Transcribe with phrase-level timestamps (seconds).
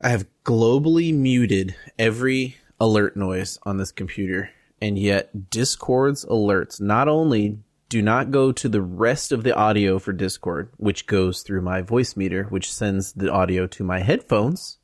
[0.00, 7.08] I have globally muted every alert noise on this computer, and yet Discord's alerts not
[7.08, 11.62] only do not go to the rest of the audio for Discord, which goes through
[11.62, 14.78] my Voicemeeter, which sends the audio to my headphones.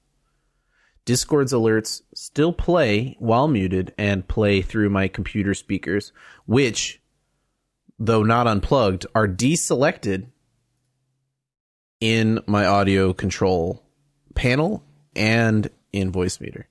[1.04, 6.12] Discord's alerts still play while muted and play through my computer speakers,
[6.46, 7.02] which,
[7.98, 10.28] though not unplugged, are deselected
[12.00, 13.84] in my audio control
[14.34, 14.82] panel
[15.14, 16.64] and in Voicemeeter.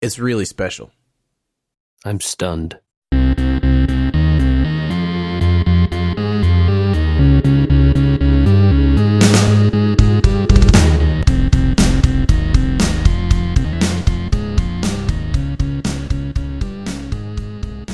[0.00, 0.90] It's really special.
[2.04, 2.78] I'm stunned.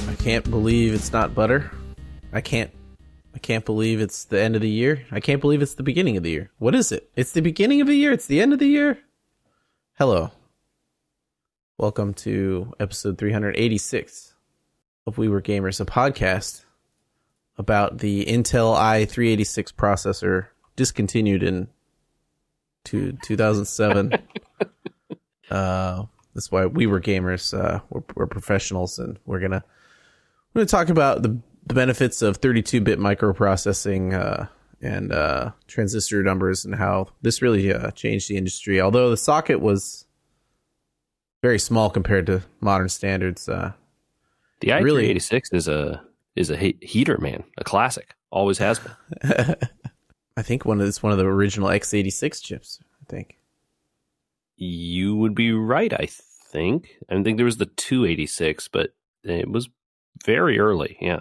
[0.07, 1.71] I can't believe it's not butter.
[2.33, 2.71] I can't
[3.35, 5.05] I can't believe it's the end of the year.
[5.11, 6.51] I can't believe it's the beginning of the year.
[6.59, 7.11] What is it?
[7.17, 8.13] It's the beginning of the year.
[8.13, 9.01] It's the end of the year.
[9.99, 10.31] Hello.
[11.77, 14.35] Welcome to episode 386
[15.09, 16.65] of We Were Gamers, a podcast
[17.59, 20.47] about the Intel i386 processor
[20.77, 21.67] discontinued in
[22.85, 24.13] to 2007.
[25.51, 27.53] uh, that's why we were gamers.
[27.53, 29.65] Uh, we're, we're professionals, and we're gonna
[30.53, 34.47] we're gonna talk about the, the benefits of 32-bit microprocessing uh,
[34.81, 38.81] and uh, transistor numbers, and how this really uh, changed the industry.
[38.81, 40.07] Although the socket was
[41.43, 43.73] very small compared to modern standards, uh,
[44.61, 45.19] The i386 Really?
[45.53, 46.03] is a
[46.37, 47.45] is a he- heater, man.
[47.59, 48.15] A classic.
[48.31, 48.93] Always has been.
[50.37, 52.81] I think one of it's one of the original x86 chips.
[53.01, 53.39] I think.
[54.57, 56.07] You would be right, I
[56.51, 56.97] think.
[57.09, 59.69] I think there was the 286, but it was
[60.25, 60.97] very early.
[61.01, 61.21] Yeah.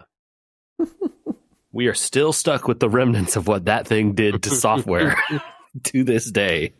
[1.71, 5.15] We are still stuck with the remnants of what that thing did to software
[5.83, 6.73] to this day.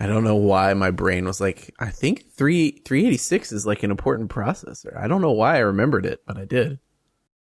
[0.00, 3.66] I don't know why my brain was like, I think three three eighty six is
[3.66, 4.98] like an important processor.
[4.98, 6.78] I don't know why I remembered it, but I did.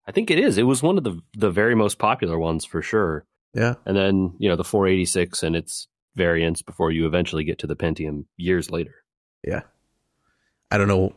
[0.08, 0.58] I think it is.
[0.58, 3.26] It was one of the the very most popular ones for sure.
[3.56, 3.76] Yeah.
[3.86, 7.76] And then, you know, the 486 and its variants before you eventually get to the
[7.76, 8.96] Pentium years later.
[9.44, 9.62] Yeah.
[10.70, 11.16] I don't know.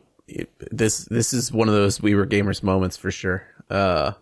[0.71, 3.43] This this is one of those we were gamers moments for sure.
[3.69, 4.13] Uh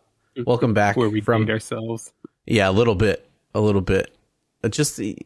[0.45, 2.11] welcome back where we from ourselves.
[2.45, 3.29] Yeah, a little bit.
[3.53, 4.15] A little bit.
[4.63, 5.17] Uh, Just the,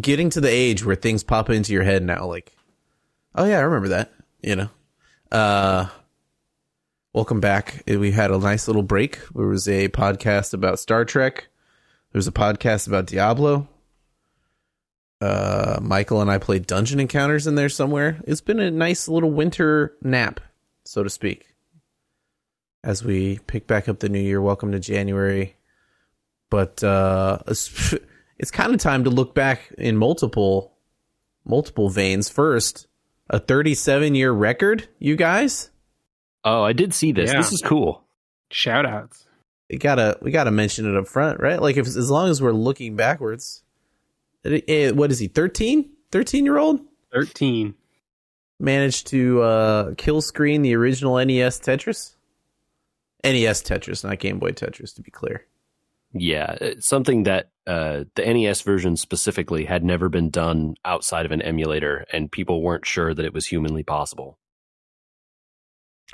[0.00, 2.52] getting to the age where things pop into your head now like
[3.34, 4.68] oh yeah, I remember that, you know.
[5.32, 5.88] Uh
[7.12, 7.82] welcome back.
[7.90, 9.18] Uh, We had a nice little break.
[9.34, 11.48] There was a podcast about Star Trek.
[12.12, 13.68] There was a podcast about Diablo.
[15.20, 18.20] Uh Michael and I played Dungeon Encounters in there somewhere.
[18.26, 20.40] It's been a nice little winter nap,
[20.84, 21.46] so to speak.
[22.82, 25.56] As we pick back up the new year, welcome to January
[26.48, 27.94] but uh, it's,
[28.38, 30.72] it's kind of time to look back in multiple
[31.44, 32.28] multiple veins.
[32.28, 32.88] First,
[33.28, 35.70] a 37 year record, you guys.
[36.44, 37.30] Oh, I did see this.
[37.30, 37.36] Yeah.
[37.36, 38.02] This is cool.
[38.50, 39.26] Shout outs.
[39.70, 41.62] We gotta we gotta mention it up front, right?
[41.62, 43.69] Like if as long as we're looking backwards, it- it-
[44.44, 45.28] what is he?
[45.28, 45.90] 13?
[46.12, 46.80] 13 year old
[47.12, 47.74] 13.
[48.58, 52.14] managed to uh, kill screen the original NES Tetris.
[53.22, 55.46] NES Tetris, not Game Boy Tetris, to be clear.
[56.12, 61.42] Yeah, something that uh, the NES version specifically had never been done outside of an
[61.42, 64.38] emulator, and people weren't sure that it was humanly possible.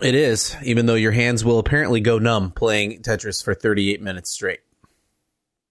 [0.03, 4.31] It is, even though your hands will apparently go numb playing Tetris for 38 minutes
[4.31, 4.61] straight.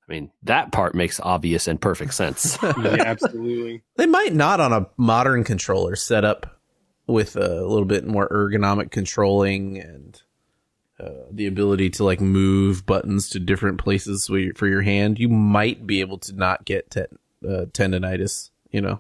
[0.08, 2.58] I mean, that part makes obvious and perfect sense.
[2.64, 3.82] Yeah, absolutely.
[3.96, 6.60] They might not on a modern controller set up
[7.08, 10.22] with a little bit more ergonomic controlling and
[11.00, 15.20] uh, the ability to like move buttons to different places for your, hand.
[15.20, 17.02] You might be able to not get te-
[17.44, 18.50] uh, tendonitis.
[18.72, 19.00] You know,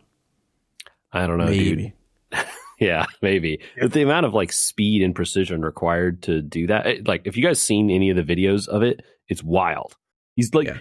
[1.14, 1.48] I don't know.
[1.48, 1.78] dude.
[2.32, 2.46] maybe.
[2.80, 3.60] Yeah, maybe.
[3.80, 7.38] But the amount of like speed and precision required to do that, it- like if
[7.38, 9.96] you guys seen any of the videos of it, it's wild.
[10.36, 10.78] He's like Yeah.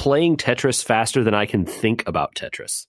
[0.00, 2.86] Playing Tetris faster than I can think about Tetris.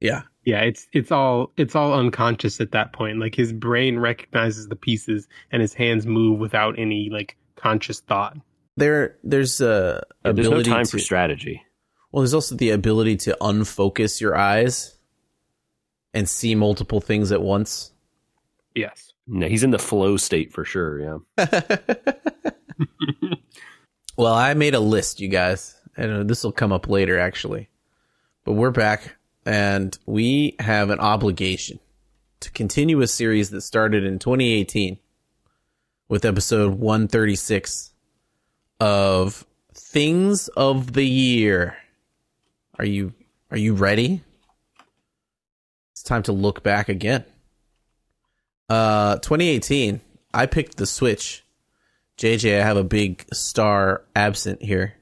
[0.00, 3.20] Yeah, Yeah, it's it's all it's all unconscious at that point.
[3.20, 8.38] Like his brain recognizes the pieces and his hands move without any like conscious thought.
[8.78, 11.62] there there's a Yeah, there's no time to for strategy.
[12.10, 14.96] Well, there's also the ability to unfocus your eyes
[16.14, 17.92] and see multiple things at once.
[18.74, 19.12] Yes.
[19.26, 21.22] No, he's in the flow state for sure.
[21.36, 21.58] Yeah.
[24.16, 27.68] Well, I made a list, you guys, and this will come up later, actually.
[28.44, 29.16] But we're back,
[29.46, 31.78] and we have an obligation
[32.40, 34.98] to continue a series that started in 2018
[36.08, 37.92] with episode 136
[38.80, 41.76] of Things of the Year.
[42.78, 43.12] Are you
[43.50, 44.22] are you ready?
[45.92, 47.24] It's time to look back again.
[48.68, 50.00] Uh, 2018.
[50.34, 51.44] I picked the Switch.
[52.16, 54.94] JJ, I have a big star absent here.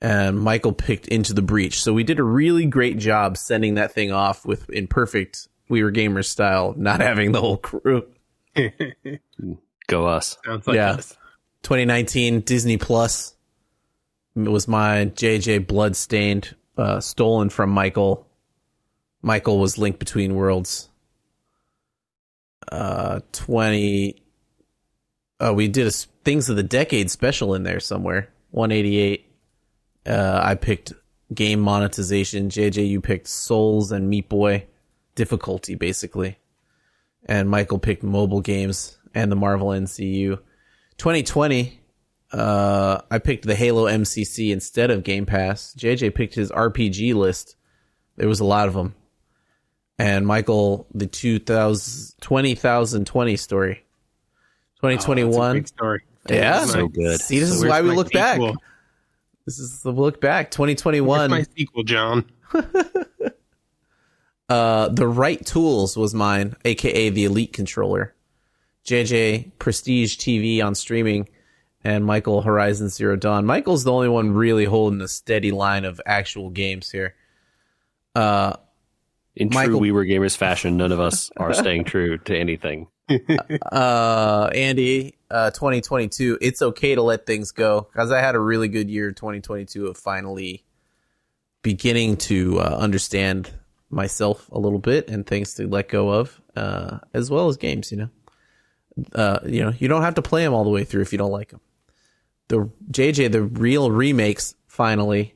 [0.00, 1.82] And Michael picked Into the Breach.
[1.82, 5.82] So we did a really great job sending that thing off with in perfect We
[5.82, 8.06] Were Gamers style, not having the whole crew.
[9.86, 10.36] Go us.
[10.44, 10.92] Sounds like Yeah.
[10.92, 11.16] us.
[11.62, 13.34] 2019 Disney Plus
[14.36, 18.26] it was my JJ Bloodstained, uh, stolen from Michael.
[19.22, 20.88] Michael was Link Between Worlds.
[22.70, 24.20] Uh, 20.
[25.40, 28.28] Oh, we did a s- Things of the Decade special in there somewhere.
[28.50, 29.30] 188.
[30.06, 30.92] Uh, I picked
[31.32, 32.48] game monetization.
[32.50, 34.66] JJ, you picked Souls and Meat Boy
[35.14, 36.38] difficulty, basically.
[37.26, 40.38] And Michael picked mobile games and the Marvel MCU.
[40.98, 41.80] 2020,
[42.32, 45.74] uh, I picked the Halo MCC instead of Game Pass.
[45.78, 47.56] JJ picked his RPG list.
[48.16, 48.94] There was a lot of them.
[49.98, 53.84] And Michael, the 2000, 20,020 story.
[54.82, 55.52] Oh, that's a 2021.
[55.52, 56.02] great story.
[56.28, 56.64] yeah.
[56.66, 57.20] So good.
[57.20, 58.40] See, this So is why we look back.
[59.44, 59.50] Sequel?
[59.52, 60.46] This is the look back.
[60.46, 61.30] Where's 2021.
[61.30, 62.24] my sequel, John?
[64.46, 68.14] Uh, the right tools was mine, aka the Elite controller.
[68.84, 71.30] JJ Prestige TV on streaming,
[71.82, 73.46] and Michael Horizon Zero Dawn.
[73.46, 77.14] Michael's the only one really holding a steady line of actual games here.
[78.14, 78.56] Uh,
[79.34, 82.88] In true We Were Gamers fashion, none of us are staying true to anything.
[83.72, 86.38] uh, Andy, uh, 2022.
[86.40, 89.96] It's okay to let things go because I had a really good year, 2022, of
[89.96, 90.64] finally
[91.62, 93.50] beginning to uh, understand
[93.90, 97.90] myself a little bit and things to let go of, uh, as well as games.
[97.90, 98.08] You know,
[99.12, 101.18] uh, you know, you don't have to play them all the way through if you
[101.18, 101.60] don't like them.
[102.46, 105.34] The JJ, the real remakes finally,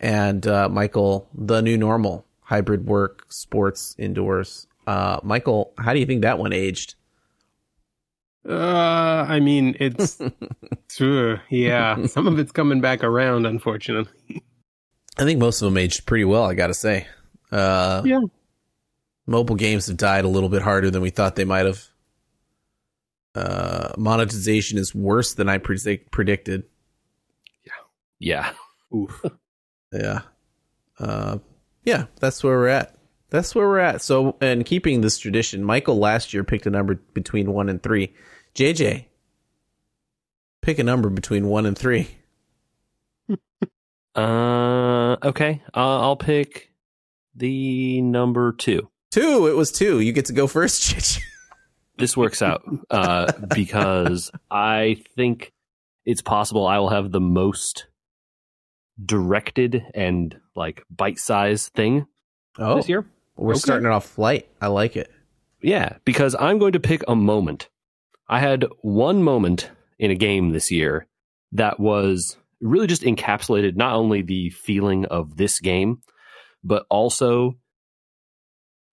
[0.00, 4.66] and uh, Michael, the new normal, hybrid work, sports, indoors.
[4.86, 6.94] Michael, how do you think that one aged?
[8.48, 10.18] Uh, I mean, it's,
[10.62, 12.06] it's, uh, yeah.
[12.06, 14.42] Some of it's coming back around, unfortunately.
[15.18, 16.44] I think most of them aged pretty well.
[16.44, 17.06] I gotta say.
[17.50, 18.20] Uh, Yeah.
[19.26, 21.84] Mobile games have died a little bit harder than we thought they might have.
[23.34, 26.64] Uh, monetization is worse than I predict- predicted.
[28.20, 28.52] Yeah.
[28.94, 29.24] Oof.
[29.92, 30.22] Yeah.
[30.98, 31.38] Uh,
[31.84, 32.96] yeah, that's where we're at.
[33.30, 34.00] That's where we're at.
[34.02, 38.14] So, and keeping this tradition, Michael last year picked a number between one and three.
[38.54, 39.04] JJ,
[40.62, 42.08] pick a number between one and three.
[44.14, 45.62] Uh, okay.
[45.72, 46.72] Uh, I'll pick
[47.36, 48.90] the number two.
[49.12, 49.46] Two.
[49.46, 50.00] It was two.
[50.00, 51.20] You get to go first, JJ.
[51.98, 55.52] This works out uh, because I think
[56.04, 57.86] it's possible I will have the most
[59.04, 62.06] directed and like bite-sized thing
[62.58, 63.06] Oh, this year.
[63.38, 63.60] We're Okay.
[63.60, 64.48] starting it off light.
[64.60, 65.10] I like it.
[65.62, 67.68] Yeah, because I'm going to pick a moment.
[68.28, 71.06] I had one moment in a game this year
[71.52, 76.02] that was really just encapsulated not only the feeling of this game,
[76.62, 77.54] but also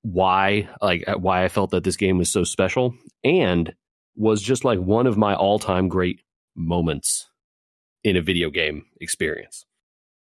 [0.02, 2.94] why like uh, why I felt that this game was so special
[3.24, 3.74] and
[4.16, 6.22] was just like one of my all-time great
[6.56, 7.28] moments
[8.04, 9.66] in a video game experience.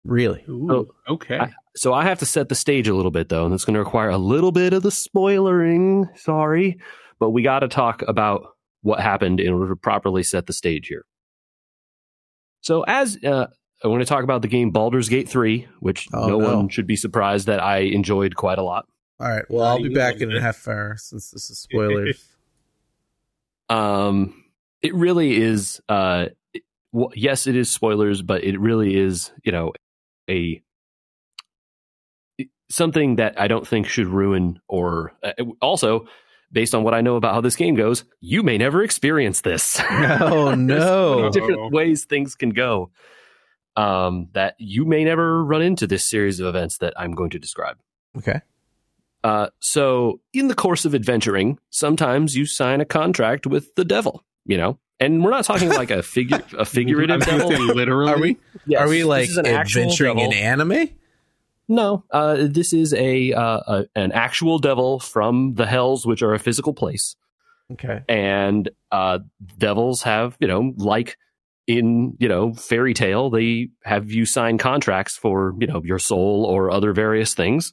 [0.05, 0.43] Really.
[0.49, 1.37] Ooh, okay.
[1.39, 3.75] I- So I have to set the stage a little bit though, and it's going
[3.75, 6.05] to require a little bit of the spoilering.
[6.17, 6.79] Sorry,
[7.19, 8.47] but we got to talk about
[8.81, 11.05] what happened in order to properly set the stage here.
[12.61, 13.47] So as uh,
[13.83, 16.55] I want to talk about the game Baldur's Gate 3, which Oh, no, no.
[16.57, 18.85] one should be surprised that I enjoyed quite a lot.
[19.21, 19.45] All right.
[19.49, 22.25] Well, I'll be back in a half hour since this is spoilers.
[23.69, 24.45] Um,
[24.81, 25.79] it really is.
[25.87, 29.31] Uh, it- well, yes, it is spoilers, but it really is.
[29.43, 29.73] You know,
[30.29, 30.61] a
[32.69, 36.07] something that I don't think should ruin or uh, also.
[36.51, 39.79] Based on what I know about how this game goes, you may never experience this.
[39.89, 41.29] oh no.
[41.29, 42.89] Different ways things can go.
[43.75, 47.39] Um, that you may never run into this series of events that I'm going to
[47.39, 47.77] describe.
[48.17, 48.41] Okay.
[49.23, 54.23] Uh, so, in the course of adventuring, sometimes you sign a contract with the devil.
[54.45, 57.51] You know, and we're not talking like a figure, a I figurative was devil.
[57.51, 58.11] say literally.
[58.11, 60.89] Are we Yes, are we like an actual adventuring in anime?
[61.67, 66.33] No, uh, this is a, uh, a an actual devil from the hells, which are
[66.33, 67.15] a physical place.
[67.71, 68.01] Okay.
[68.09, 69.19] and uh,
[69.59, 71.17] devils have you know like
[71.67, 76.45] in you know fairy tale they have you sign contracts for you know your soul
[76.45, 77.71] or other various things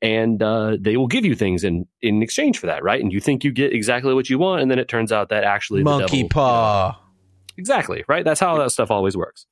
[0.00, 3.20] and uh, they will give you things in in exchange for that right and you
[3.20, 5.84] think you get exactly what you want and then it turns out that actually the
[5.84, 7.00] Monkey devil, you know, paw.
[7.58, 8.24] Exactly, right?
[8.24, 9.46] That's how that stuff always works.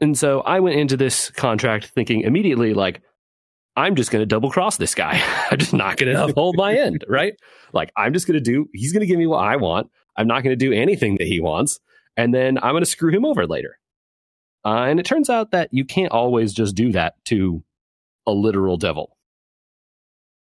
[0.00, 3.02] And so I went into this contract thinking immediately, like,
[3.76, 5.22] I'm just going to double cross this guy.
[5.50, 7.34] I'm just not going to uphold my end, right?
[7.72, 9.90] Like, I'm just going to do, he's going to give me what I want.
[10.16, 11.78] I'm not going to do anything that he wants.
[12.16, 13.78] And then I'm going to screw him over later.
[14.64, 17.62] Uh, and it turns out that you can't always just do that to
[18.26, 19.16] a literal devil.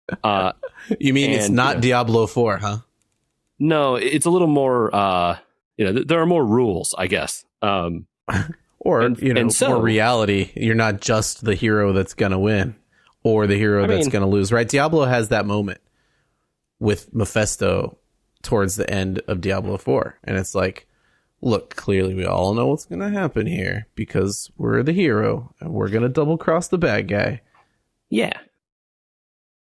[0.24, 0.52] Uh,
[1.00, 1.82] You mean it's And, not yeah.
[1.82, 2.78] Diablo 4, huh?
[3.58, 5.38] no, it's a little more, uh,
[5.78, 7.46] you know, th- there are more rules, I guess.
[7.62, 8.08] Um,
[8.80, 10.52] Or, And- you know, so- more reality.
[10.56, 12.76] You're not just the hero that's going to win
[13.24, 14.70] or the hero I that's mean- to lose, right?
[14.70, 15.82] Diablo has that moment
[16.80, 17.98] with Mephisto
[18.44, 20.20] towards the end of Diablo 4.
[20.24, 20.86] And it's like,
[21.42, 25.74] look, clearly we all know what's going to happen here because we're the hero and
[25.74, 27.42] we're going to double cross the bad guy.
[28.16, 28.40] Yeah.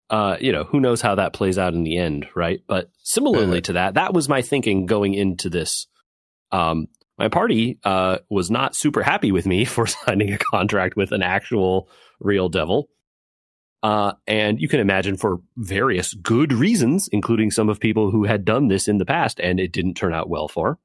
[0.10, 2.62] Uh, you know, who knows how that plays out in the end, right?
[2.68, 3.62] But similarly Uh-huh.
[3.62, 5.88] to that, that was my thinking going into this.
[6.52, 11.12] Um, my party uh, was not super happy with me for signing a contract with
[11.12, 12.88] an actual real devil.
[13.84, 18.46] Uh, and you can imagine for various good reasons, including some of people who had
[18.46, 20.80] done this in the past and it didn't turn out well for.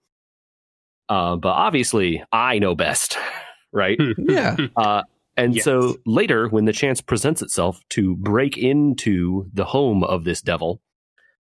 [1.08, 3.16] Uh, but obviously, I know best,
[3.72, 3.98] right?
[4.18, 4.56] Yeah.
[5.40, 5.64] And Yes.
[5.64, 10.80] so later, when the chance presents itself to break into the home of this devil,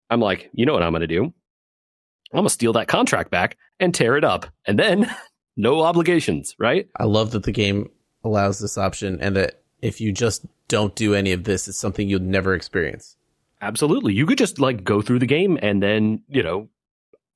[0.10, 1.24] I'm like, you know what I'm going to do?
[1.26, 1.34] I'm
[2.34, 4.46] going to steal that contract back and tear it up.
[4.66, 5.10] And then
[5.58, 6.88] no obligations, right?
[6.98, 7.90] I love that the game
[8.24, 12.10] allows this option and that if you just don't do any of this, it's something
[12.10, 13.16] you'll never experience.
[13.62, 14.14] Absolutely.
[14.14, 16.70] You could just like go through the game and then, you know,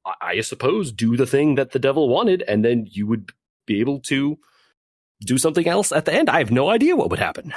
[0.06, 3.32] I, I suppose do the thing that the devil wanted, and then you would
[3.66, 4.38] be able to
[5.22, 6.30] do something else at the end.
[6.30, 7.54] I have no idea what would happen.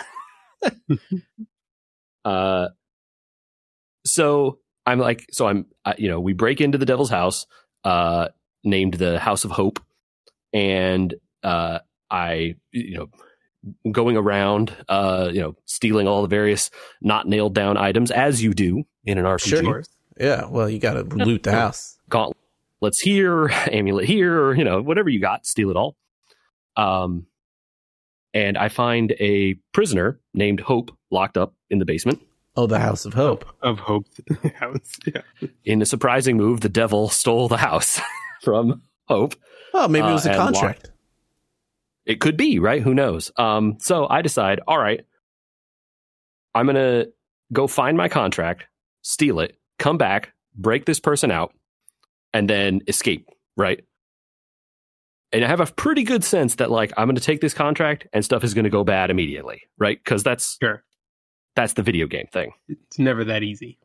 [2.25, 2.69] uh,
[4.07, 7.47] so I'm like, so I'm, uh, you know, we break into the devil's house,
[7.85, 8.29] uh,
[8.63, 9.81] named the House of Hope,
[10.53, 11.81] and uh,
[12.11, 13.09] I, you know,
[13.91, 18.53] going around, uh, you know, stealing all the various not nailed down items as you
[18.53, 19.63] do in an RPG.
[19.63, 19.85] Sure.
[20.19, 20.47] Yeah.
[20.47, 21.99] Well, you got to loot the house.
[22.09, 25.97] Gauntlets here, amulet here, you know, whatever you got, steal it all.
[26.77, 27.27] Um,
[28.35, 32.21] and I find a prisoner named Hope locked up in the basement.
[32.57, 33.45] Oh, the House of Hope.
[33.63, 34.07] of hope.
[34.57, 35.49] House, yeah.
[35.65, 37.99] In a surprising move, the devil stole the house
[38.43, 39.35] from Hope.
[39.73, 40.91] Oh, maybe it Uh, was a and contract.
[42.07, 42.83] It could be, right?
[42.83, 43.33] Who knows?
[43.39, 45.05] Um, so I decide, all right,
[46.55, 47.11] I'm going to
[47.53, 48.65] go find my contract,
[49.03, 51.53] steal it, come back, break this person out,
[52.33, 53.83] and then escape, right?
[55.35, 58.07] And I have a pretty good sense that like I'm going to take this contract
[58.13, 59.99] and stuff is going to go bad immediately, right?
[60.03, 60.83] Because that's Sure.
[61.57, 62.53] that's the video game thing.
[62.69, 63.79] It's never that easy.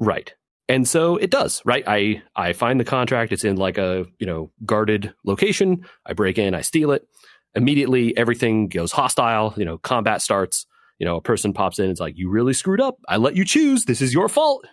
[0.00, 0.34] Right.
[0.66, 1.84] And so it does, right?
[1.86, 5.84] I I find the contract, it's in like a, you know, guarded location.
[6.06, 7.06] I break in, I steal it.
[7.54, 10.66] Immediately everything goes hostile, you know, combat starts.
[10.98, 12.96] You know, a person pops in, it's like, "You really screwed up.
[13.08, 13.84] I let you choose.
[13.84, 14.64] This is your fault.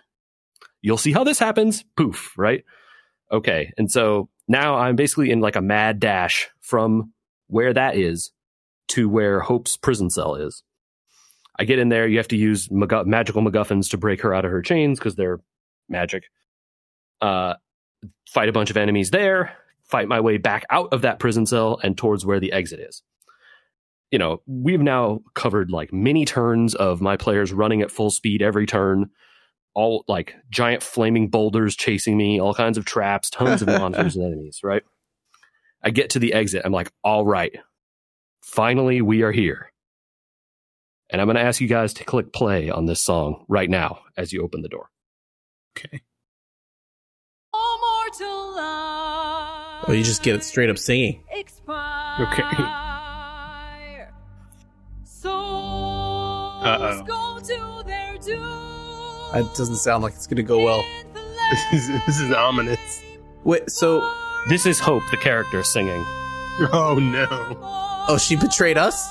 [0.80, 2.64] You'll see how this happens." Poof, right?
[3.32, 3.72] Okay.
[3.78, 7.12] And so now I'm basically in like a mad dash from
[7.46, 8.32] where that is
[8.88, 10.62] to where Hope's prison cell is.
[11.58, 12.06] I get in there.
[12.06, 15.16] You have to use MacGu- magical MacGuffins to break her out of her chains because
[15.16, 15.40] they're
[15.88, 16.24] magic.
[17.20, 17.54] Uh,
[18.28, 19.56] fight a bunch of enemies there.
[19.84, 23.02] Fight my way back out of that prison cell and towards where the exit is.
[24.10, 28.42] You know, we've now covered like many turns of my players running at full speed
[28.42, 29.10] every turn.
[29.74, 34.26] All like giant flaming boulders chasing me, all kinds of traps, tons of monsters and
[34.26, 34.82] enemies, right?
[35.82, 36.62] I get to the exit.
[36.64, 37.54] I'm like, all right,
[38.42, 39.72] finally we are here.
[41.10, 44.00] And I'm going to ask you guys to click play on this song right now
[44.16, 44.88] as you open the door.
[45.76, 46.00] Okay.
[49.88, 51.22] Oh, you just get it straight up singing.
[52.20, 52.42] Okay.
[56.64, 57.31] Uh-oh.
[59.32, 60.84] That doesn't sound like it's going to go well.
[61.72, 63.02] This is, this is ominous.
[63.44, 64.00] Wait, so,
[64.48, 66.04] This is Hope, the character, singing.
[66.72, 67.26] Oh no.
[68.08, 69.10] oh, she betrayed us?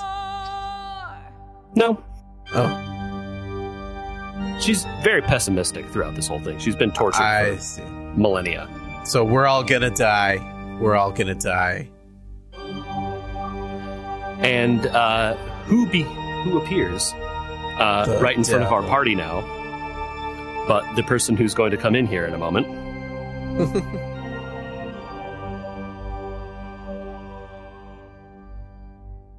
[1.75, 2.03] No,
[2.53, 6.59] Oh, she's very pessimistic throughout this whole thing.
[6.59, 7.83] She's been tortured I for see.
[8.15, 8.67] millennia.
[9.05, 10.77] So we're all going to die.
[10.81, 11.89] We're all going to die.
[14.43, 15.35] And uh,
[15.65, 16.03] who be
[16.43, 19.41] who appears uh, right in front of our party now?
[20.67, 22.67] But the person who's going to come in here in a moment.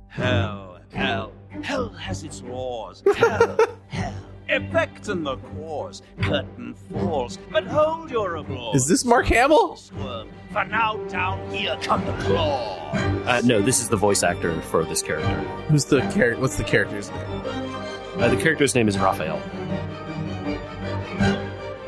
[0.08, 3.02] Hell, hell, hell has its laws.
[3.16, 3.56] Hell,
[3.88, 4.14] hell,
[4.48, 6.02] effect in the cause.
[6.20, 8.76] Curtain falls, but hold your applause.
[8.76, 9.76] Is this Mark Hamill?
[9.76, 12.96] Squirm, for now down here come the claws.
[13.26, 15.34] Uh, no, this is the voice actor for this character.
[15.68, 16.38] Who's the character?
[16.40, 17.42] What's the character's name?
[18.16, 19.40] Uh, the character's name is Raphael.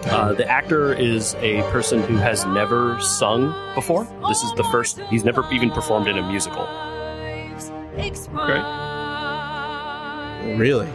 [0.06, 4.04] Uh, the actor is a person who has never sung before.
[4.28, 4.98] This is the first.
[5.10, 6.66] He's never even performed in a musical.
[10.58, 10.88] Really?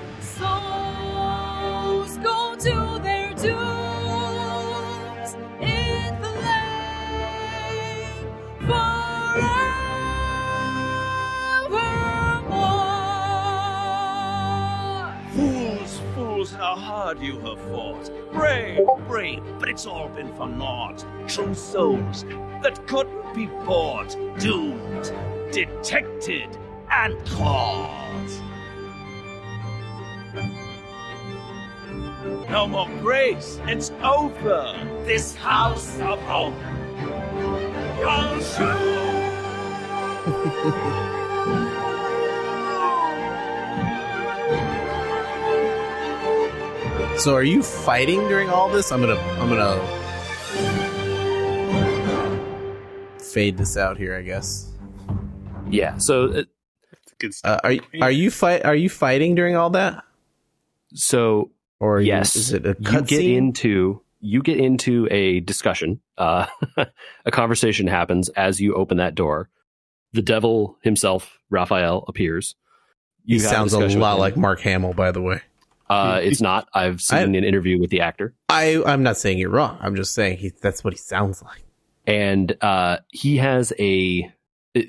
[16.99, 18.11] Hard you have fought.
[18.33, 21.05] Brave, brave, but it's all been for naught.
[21.29, 22.25] True souls
[22.61, 24.17] that couldn't be bought.
[24.37, 25.13] Doomed,
[25.49, 26.57] detected,
[26.91, 28.29] and caught.
[32.49, 34.75] No more grace, it's over.
[35.05, 36.53] This house of hope.
[38.01, 38.41] Young
[47.19, 48.91] So are you fighting during all this?
[48.93, 49.77] I'm gonna I'm gonna
[53.19, 54.71] fade this out here, I guess.
[55.69, 55.97] Yeah.
[55.97, 56.43] So, uh,
[57.19, 57.59] good stuff.
[57.63, 60.03] Uh, are are you fight are you fighting during all that?
[60.93, 63.35] so Or are you- yes, is it a you get cutscene?
[63.35, 65.99] into you get into a discussion.
[66.17, 66.45] Uh,
[67.25, 69.49] a conversation happens as you open that door.
[70.13, 72.55] The devil himself, Raphael, appears.
[73.25, 75.41] He You have sounds a discussion lot like Mark Hamill, by the way.
[75.89, 76.67] Uh, it's not.
[76.73, 79.77] I've seen I- an interview with the actor, I I'm not saying you're wrong.
[79.81, 81.63] I'm just saying he that's what he sounds like.
[82.07, 84.31] and uh, he has a.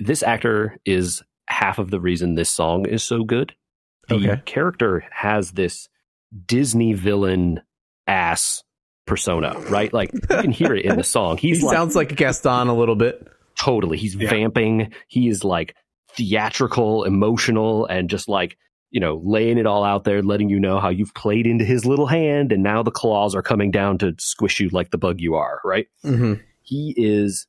[0.00, 3.54] This actor is half of the reason this song is so good.
[4.09, 4.42] The Okay.
[4.45, 5.88] character has this
[6.47, 7.61] Disney villain
[8.07, 8.62] ass
[9.07, 9.92] persona, right?
[9.92, 11.38] Like you can hear it in the song.
[11.38, 13.26] He like sounds like Gaston a little bit.
[13.59, 13.97] totally.
[13.99, 14.30] He's Yeah.
[14.30, 14.92] vamping.
[15.09, 15.75] He is like
[16.16, 18.57] theatrical, emotional, and just like
[18.90, 21.85] you know, laying it all out there, letting you know how you've played into his
[21.85, 25.20] little hand, and now the claws are coming down to squish you like the bug
[25.20, 25.88] you are, right?
[26.03, 26.35] hmm
[26.70, 27.46] he is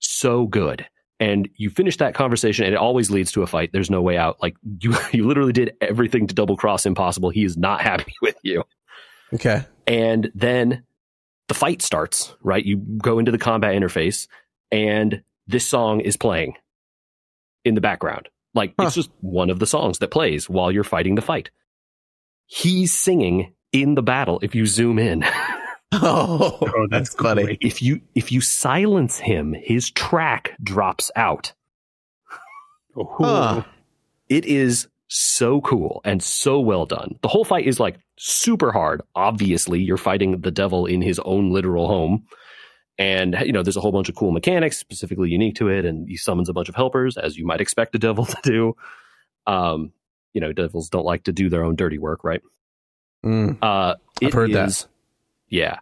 [0.00, 0.86] so good.
[1.20, 3.70] And you finish that conversation and it always leads to a fight.
[3.72, 4.42] There's no way out.
[4.42, 7.30] Like you, you literally did everything to double cross impossible.
[7.30, 8.64] He is not happy with you.
[9.32, 9.64] Okay.
[9.86, 10.82] And then
[11.46, 12.64] the fight starts, right?
[12.64, 14.26] You go into the combat interface
[14.72, 16.54] and this song is playing
[17.64, 18.28] in the background.
[18.54, 18.86] Like Huh.
[18.86, 21.50] it's just one of the songs that plays while you're fighting the fight.
[22.46, 25.24] He's singing in the battle if you zoom in.
[25.94, 27.42] Oh, Oh, that's that's funny.
[27.44, 27.58] great.
[27.60, 31.52] if you if you silence him, his track drops out.
[32.96, 33.62] Oh, Huh.
[34.30, 37.18] It is so cool and so well done.
[37.20, 39.02] The whole fight is like super hard.
[39.14, 42.24] Obviously, you're fighting the devil in his own literal home.
[42.98, 46.08] And you know, there's a whole bunch of cool mechanics specifically unique to it, and
[46.08, 48.76] he summons a bunch of helpers, as you might expect a devil to do.
[49.46, 49.92] Um,
[50.34, 52.42] you know, devils don't like to do their own dirty work, right?
[53.24, 53.58] Mm.
[53.62, 54.86] Uh, I've heard that.
[55.48, 55.78] Yeah,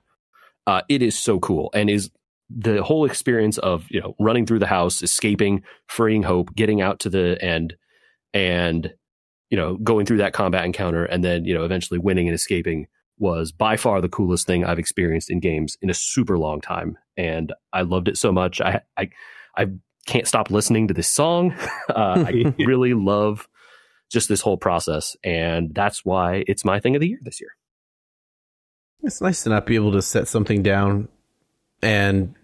[0.66, 2.10] uh, it is so cool, and is
[2.48, 7.00] the whole experience of you know running through the house, escaping, freeing Hope, getting out
[7.00, 7.76] to the end,
[8.34, 8.92] and
[9.50, 12.86] you know going through that combat encounter, and then you know eventually winning and escaping
[13.20, 16.98] was by far the coolest thing I've experienced in games in a super long time,
[17.16, 18.60] and I loved it so much.
[18.60, 19.10] I I
[19.56, 19.66] I
[20.06, 21.54] can't stop listening to this song.
[21.90, 23.48] Uh, I really love
[24.10, 27.50] just this whole process, and that's why it's my thing of the year this year.
[29.02, 31.08] It's nice to not be able to set something down
[31.82, 32.34] and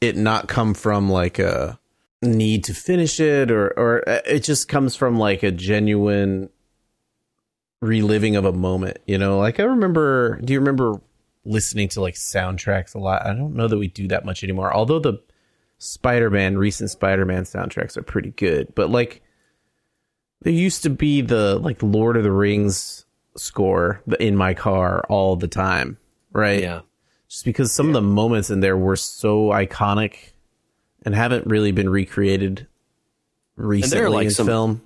[0.00, 1.78] it not come from like a
[2.22, 6.50] need to finish it or or uh, it just comes from like a genuine
[7.80, 9.38] reliving of a moment, you know?
[9.38, 11.00] Like I remember, do you remember
[11.44, 13.24] listening to like soundtracks a lot?
[13.26, 14.72] I don't know that we do that much anymore.
[14.74, 15.18] Although the
[15.78, 19.22] Spider-Man recent Spider-Man soundtracks are pretty good, but like
[20.42, 23.04] there used to be the like Lord of the Rings
[23.36, 25.98] score in my car all the time,
[26.32, 26.60] right?
[26.62, 26.80] Yeah.
[27.28, 30.32] Just because some of the moments in there were so iconic
[31.06, 32.66] and haven't really been recreated
[33.56, 34.82] recently like in some- film.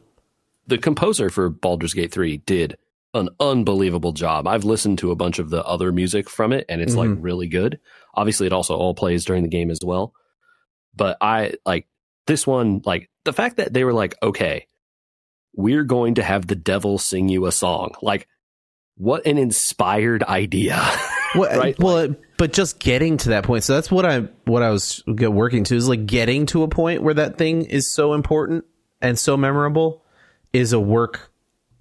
[0.66, 2.76] the composer for Baldur's Gate 3 did
[3.14, 4.46] an unbelievable job.
[4.46, 7.22] I've listened to a bunch of the other music from it and it's like mm-hmm.
[7.22, 7.80] really good.
[8.14, 10.12] Obviously it also all plays during the game as well.
[10.94, 11.86] But I like
[12.26, 14.66] this one like the fact that they were like, "Okay,
[15.54, 18.28] we're going to have the devil sing you a song." Like
[18.96, 20.80] what an inspired idea.
[21.34, 21.76] Well, right?
[21.80, 23.64] well, it- but just getting to that point.
[23.64, 27.02] So that's what I what I was working to is like getting to a point
[27.02, 28.64] where that thing is so important
[29.00, 30.04] and so memorable
[30.52, 31.32] is a work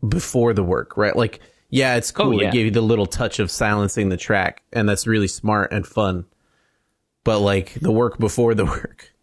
[0.08, 1.16] before the work, right?
[1.16, 1.40] Like,
[1.70, 2.28] yeah, it's cool.
[2.28, 2.50] Oh, yeah.
[2.50, 5.86] It gave you the little touch of silencing the track, and that's really smart and
[5.86, 6.26] fun.
[7.24, 9.14] But like the work before the work.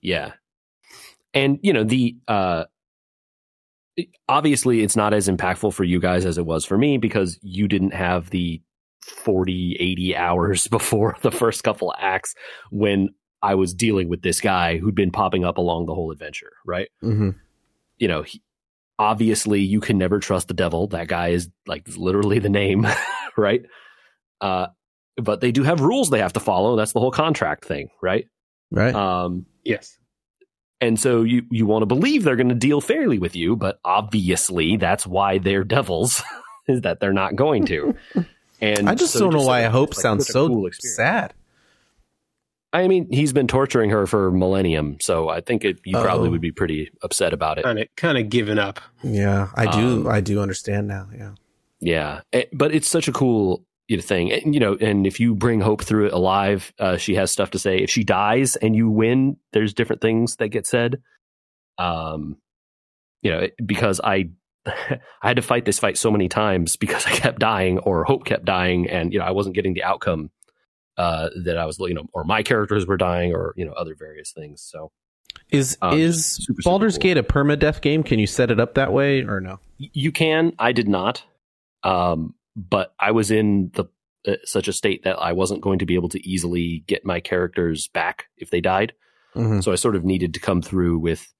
[0.00, 0.32] Yeah.
[1.32, 2.64] And you know, the uh
[4.28, 7.68] obviously it's not as impactful for you guys as it was for me because you
[7.68, 8.60] didn't have the
[9.02, 12.34] 40 80 hours before the first couple acts
[12.70, 13.10] when
[13.42, 16.88] i was dealing with this guy who'd been popping up along the whole adventure right
[17.00, 17.30] hmm
[17.98, 18.42] you know he,
[18.98, 22.86] obviously you can never trust the devil that guy is like literally the name
[23.36, 23.62] right
[24.40, 24.66] uh
[25.16, 28.26] but they do have rules they have to follow that's the whole contract thing right
[28.70, 28.94] Right.
[28.94, 29.96] um Yes.
[30.80, 33.78] and so you you want to believe they're going to deal fairly with you, but
[33.84, 36.22] obviously that's why they're devils
[36.68, 37.94] is that they're not going to.
[38.60, 41.34] And I just so don't know why like- Hope like sounds so cool sad.
[42.74, 46.32] I mean, he's been torturing her for millennium, so I think it, you probably Oh.
[46.32, 47.64] would be pretty upset about it.
[47.64, 48.80] Kind of, kind of given up.
[49.02, 50.00] Yeah, I do.
[50.02, 51.08] Um, I do understand now.
[51.16, 51.30] Yeah.
[51.80, 55.20] Yeah, Eh, but it's such a cool you know, thing, and you know, and if
[55.20, 57.76] you bring Hope through it alive, uh, she has stuff to say.
[57.78, 61.00] If she dies and you win, there's different things that get said.
[61.78, 62.36] Um,
[63.22, 64.30] you know, it- because I.
[64.66, 68.24] I had to fight this fight so many times because I kept dying or Hope
[68.24, 70.30] kept dying and you know I wasn't getting the outcome
[70.96, 73.94] uh that I was you know or my characters were dying or you know other
[73.94, 74.90] various things so
[75.50, 77.02] Is Um, is super, super Baldur's cool.
[77.02, 78.02] Gate a permadeath game?
[78.02, 79.58] Can you set it up that way or no?
[79.78, 81.24] You can i did not
[81.82, 83.84] um but i was in the
[84.26, 87.18] uh, such a state that i wasn't going to be able to easily get my
[87.20, 88.92] characters back if they died
[89.34, 89.62] Mhm.
[89.64, 91.32] so i sort of needed to come through with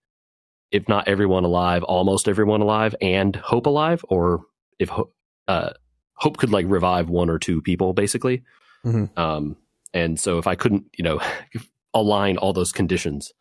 [0.73, 4.43] if not everyone alive almost everyone alive and hope alive or
[4.81, 5.13] if Ho-
[5.47, 5.71] uh
[6.15, 8.43] hope could like revive one or two people basically
[8.85, 9.17] Mhm.
[9.19, 9.57] um
[9.93, 11.21] and so if i couldn't you know
[11.95, 13.33] align all those conditions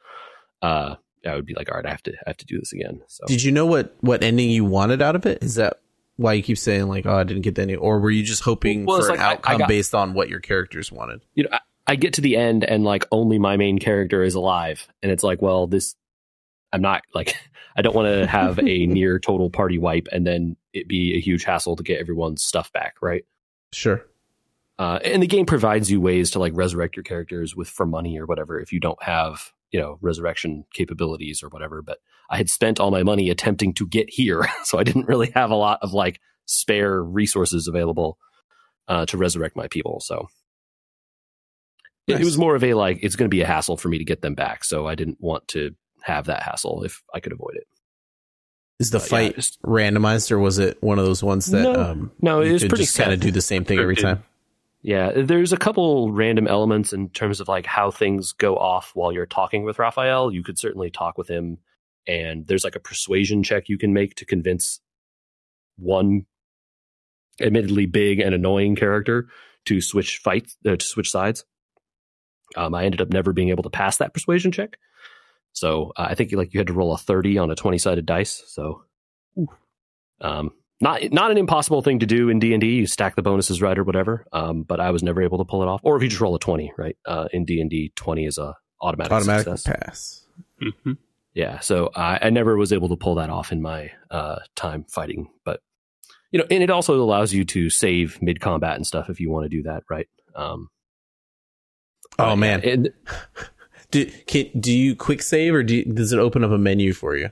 [0.61, 0.95] uh
[1.27, 3.01] i would be like all right i have to i have to do this again
[3.07, 5.43] so Did you know what what ending you wanted out of it?
[5.43, 5.79] Is that
[6.15, 8.43] why you keep saying like, "Oh, I didn't get the ending," or were you just
[8.43, 11.21] hoping Well, for an like I outcome got- based on what your characters wanted?
[11.33, 14.35] you know, I, I get to the end and like only my main character is
[14.35, 15.95] alive, and it's like, well, this,
[16.71, 17.35] I'm not like,
[17.75, 21.19] I don't want to have a near total party wipe and then it be a
[21.19, 23.25] huge hassle to get everyone's stuff back, right?
[23.71, 24.05] Sure.
[24.83, 28.19] Uh, and the game provides you ways to like resurrect your characters with for money
[28.19, 31.81] or whatever if you don't have you know resurrection capabilities or whatever.
[31.81, 35.31] But I had spent all my money attempting to get here, so I didn't really
[35.35, 38.17] have a lot of like spare resources available
[38.89, 40.01] uh, to resurrect my people.
[40.01, 40.27] So
[42.07, 43.97] it, it was more of a like it's going to be a hassle for me
[43.99, 45.71] to get them back, so I didn't want to
[46.03, 47.67] have that hassle if I could avoid it.
[48.79, 51.63] Is the Uh, yeah, fight just- randomized, or was it one of those ones that
[51.63, 51.73] No.
[51.81, 54.01] um, No, it you was pretty just kind of do the same thing every Scripted.
[54.01, 54.23] time?
[54.83, 59.13] Yeah, there's a couple random elements in terms of like how things go off while
[59.13, 60.29] you're talking with Raphael.
[60.29, 61.59] You could certainly talk with him,
[62.05, 64.81] and there's like a persuasion check you can make to convince
[65.77, 66.25] one
[67.39, 69.29] admittedly big and annoying character
[69.67, 71.45] to switch fights uh, to switch sides.
[72.57, 74.77] Um, I ended up never being able to pass that persuasion check,
[75.53, 78.05] so uh, I think like you had to roll a thirty on a twenty sided
[78.05, 78.43] dice.
[78.47, 78.83] So,
[80.19, 80.51] um,
[80.83, 82.75] not not an impossible thing to do in D and D.
[82.75, 84.25] You stack the bonuses right or whatever.
[84.31, 85.81] Um, but I was never able to pull it off.
[85.83, 86.95] Or if you just roll a twenty, right?
[87.05, 89.63] Uh, in D and D, twenty is a automatic, Automatic success.
[89.63, 90.25] pass.
[90.83, 90.91] hmm
[91.33, 94.83] Yeah, so I, I never was able to pull that off in my uh, time
[94.89, 95.29] fighting.
[95.45, 95.61] But
[96.31, 99.29] you know, and it also allows you to save mid combat and stuff if you
[99.31, 100.07] want to do that, right?
[100.35, 100.69] Um,
[102.19, 102.89] Oh but, man, yeah, and
[103.91, 106.93] do can, do you quick save or do you, does it open up a menu
[106.93, 107.29] for you?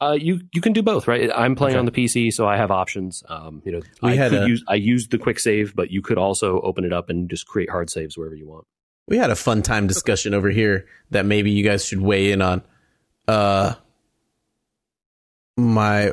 [0.00, 1.30] Uh, you you can do both, right?
[1.34, 1.78] I'm playing Okay.
[1.80, 3.22] on the PC, so I have options.
[3.28, 5.90] Um, you know, We I had could a- use I used the quick save, but
[5.90, 8.66] you could also open it up and just create hard saves wherever you want.
[9.08, 12.42] We had a fun time discussion over here that maybe you guys should weigh in
[12.42, 12.62] on.
[13.28, 13.74] Uh,
[15.56, 16.12] my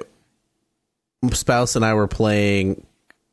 [1.31, 2.85] spouse and I were playing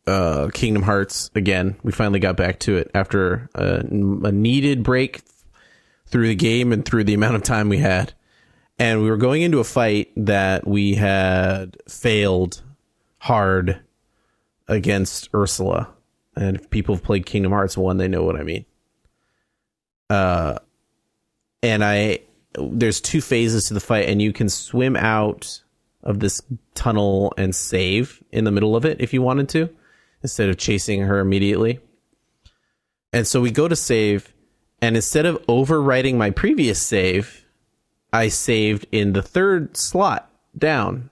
[0.07, 1.77] uh, Kingdom Hearts again.
[1.83, 3.85] We finally got back to it after a,
[4.27, 5.23] a needed break
[6.07, 8.13] through the game and through the amount of time we had.
[8.81, 12.63] And we were going into a fight that we had failed
[13.19, 13.79] hard
[14.69, 15.93] against Ursula.
[16.35, 18.65] And if people have played Kingdom Hearts 1, they know what I mean.
[20.09, 20.59] Uh,
[21.63, 22.21] and I
[22.55, 25.63] there's two phases to the fight, and you can swim out
[26.03, 26.41] of this
[26.75, 29.69] tunnel and save in the middle of it if you wanted to,
[30.23, 31.79] instead of chasing her immediately.
[33.13, 34.35] And so we go to save,
[34.81, 37.40] and instead of overwriting my previous save,
[38.13, 41.11] I saved in the third slot down,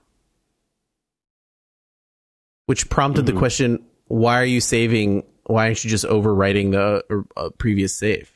[2.65, 3.39] which prompted the mm-hmm.
[3.39, 5.23] question: Why are you saving?
[5.45, 8.31] Why aren't you just overwriting the uh, uh previous save?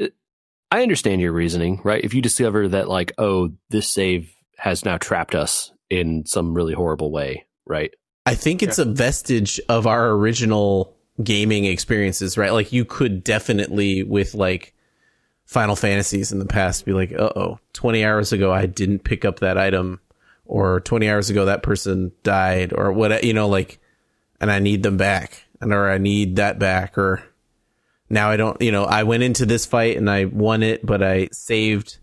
[0.00, 0.08] Uh,
[0.70, 2.04] I understand your reasoning, right?
[2.04, 6.74] If you discover that, like, oh, this save has now trapped us in some really
[6.74, 7.92] horrible way, right?
[8.26, 12.52] I think it's a vestige of our original gaming experiences, right?
[12.52, 14.73] Like you could definitely with like
[15.44, 16.84] Final Fantasies in the past.
[16.84, 20.00] Be like, uh oh, 20 hours ago I didn't pick up that item,
[20.44, 23.78] or 20 hours ago that person died, or what, you know, like,
[24.40, 27.22] and I need them back, and or I need that back, or
[28.10, 31.02] now I don't, you know, I went into this fight and I won it, but
[31.02, 31.98] I saved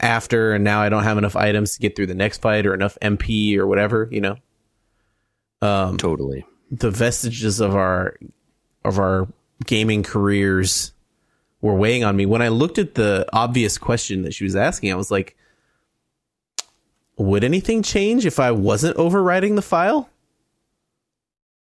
[0.00, 2.74] after, and now I don't have enough items to get through the next fight or
[2.74, 4.36] enough MP or whatever, you know.
[5.60, 6.46] Um, Totally.
[6.70, 8.16] the vestiges of our
[8.84, 9.26] of our
[9.66, 10.92] gaming careers
[11.60, 12.26] were weighing on me.
[12.26, 15.36] When I looked at the obvious question that she was asking, I was like,
[17.16, 20.08] would anything change if I wasn't overwriting the file?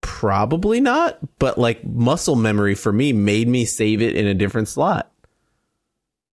[0.02, 4.68] Probably not, but like muscle memory for me made me save it in a different
[4.68, 5.12] slot.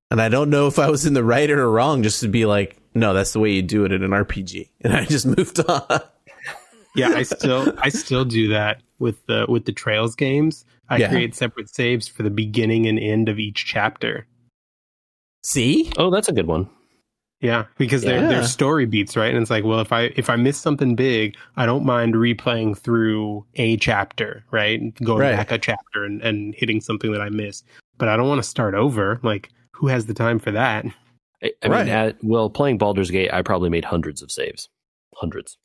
[0.10, 2.46] And I don't know if I was in the right or wrong just to be
[2.46, 4.70] like, no, that's the way you do it in an RPG.
[4.82, 6.02] And I just moved on.
[6.96, 10.66] Yeah, I still I still do that with the with the Trails games.
[10.90, 11.10] I Yeah.
[11.10, 14.26] create separate saves for the beginning and end of each chapter.
[15.44, 15.92] See?
[15.98, 16.70] Oh, that's a good one.
[17.40, 18.28] Yeah, because they're Yeah.
[18.30, 19.32] they're story beats, right?
[19.32, 22.78] And it's like, well, if I if I miss something big, I don't mind replaying
[22.80, 24.94] through a chapter, right?
[25.04, 25.36] Going Right.
[25.36, 27.66] back a chapter and, and hitting something that I missed.
[28.00, 29.20] But I don't want to start over.
[29.22, 30.86] Like, who has the time for that?
[31.44, 31.86] I, I Right.
[31.86, 34.68] mean, at, well, playing Baldur's Gate, I probably made hundreds of saves,
[35.18, 35.58] hundreds,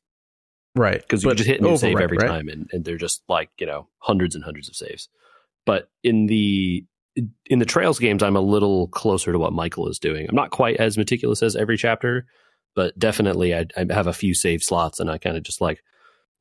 [0.75, 1.01] Right.
[1.01, 2.27] because you But can just hit new save every right?
[2.27, 5.09] time, and, and they're just like you know hundreds and hundreds of saves.
[5.65, 6.85] But in the
[7.45, 10.25] in the Trails games, I'm a little closer to what Michael is doing.
[10.27, 12.25] I'm not quite as meticulous as every chapter,
[12.75, 15.83] but definitely I, I have a few save slots, and I kind of just like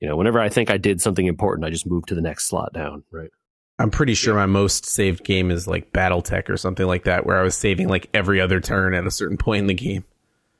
[0.01, 2.49] you know whenever I think I did something important, I just move to the next
[2.49, 3.05] slot down.
[3.13, 3.31] Right.
[3.79, 7.39] I'm pretty sure my most saved game is like BattleTech or something like that, where
[7.39, 10.05] I was saving like every other turn at a certain point in the game.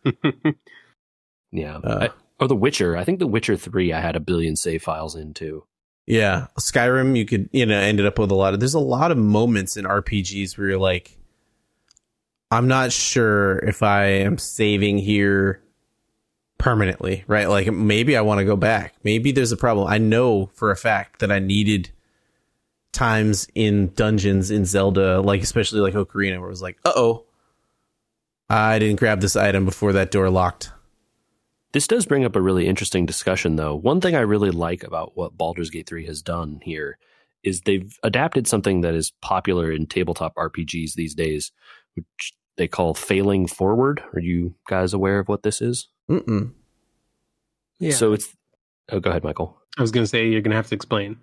[1.53, 1.77] Yeah.
[1.77, 2.09] Uh.
[2.43, 2.97] Or The Witcher.
[2.97, 3.93] I think The Witcher Three.
[3.93, 5.65] I had a billion save files in too.
[6.07, 8.59] Yeah, Skyrim, you could you know ended up with a lot of.
[8.59, 11.17] There's a lot of moments in RPGs where you're like,
[12.51, 15.63] I'm not sure if I am saving here
[16.59, 17.49] permanently, right?
[17.49, 18.95] Like maybe I want to go back.
[19.05, 19.87] Maybe there's a problem.
[19.87, 21.91] I know for a fact that I needed
[22.93, 27.25] times in dungeons in Zelda, like especially like Ocarina, where it was like, uh oh,
[28.51, 30.73] I didn't grab this item before that door locked.
[31.73, 33.75] This does bring up a really interesting discussion, though.
[33.75, 36.99] One thing I really like about what Baldur's Gate 3 has done here
[37.43, 41.51] is they've adapted something that is popular in tabletop RPGs these days,
[41.95, 44.03] which they call failing forward.
[44.13, 45.89] Are you guys aware of what this is?
[46.11, 46.53] Mm-mm.
[47.79, 47.93] Yeah.
[47.93, 48.35] So it's.
[48.91, 49.59] Oh, go ahead, Michael.
[49.79, 51.17] I was going to say you're going to have to explain.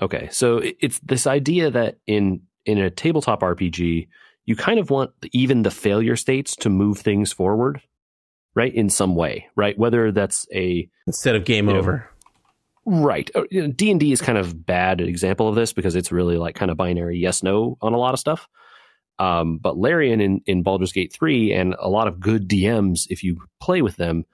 [0.00, 4.08] Okay, so it's this idea that in in a tabletop RPG,
[4.46, 7.80] you kind of want even the failure states to move things forward,
[8.54, 8.72] right?
[8.72, 9.78] In some way, right?
[9.78, 12.08] Whether that's a Instead of game over.
[12.84, 13.30] Right.
[13.50, 16.70] D and D is kind of bad example of this because it's really like kind
[16.70, 18.48] of binary yes no on a lot of stuff.
[19.18, 23.22] Um, but Larian in, in Baldur's Gate three and a lot of good DMs, if
[23.22, 24.24] you play with them,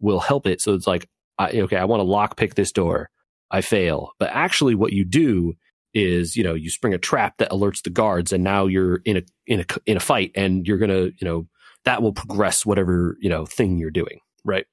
[0.00, 0.60] will help it.
[0.60, 1.08] So it's like,
[1.38, 3.08] I, okay, I want to lock pick this door.
[3.50, 5.54] I fail, but actually, what you do
[5.94, 9.18] is you know you spring a trap that alerts the guards, and now you're in
[9.18, 11.46] a in a in a fight, and you're gonna you know
[11.84, 14.66] that will progress whatever you know thing you're doing, right?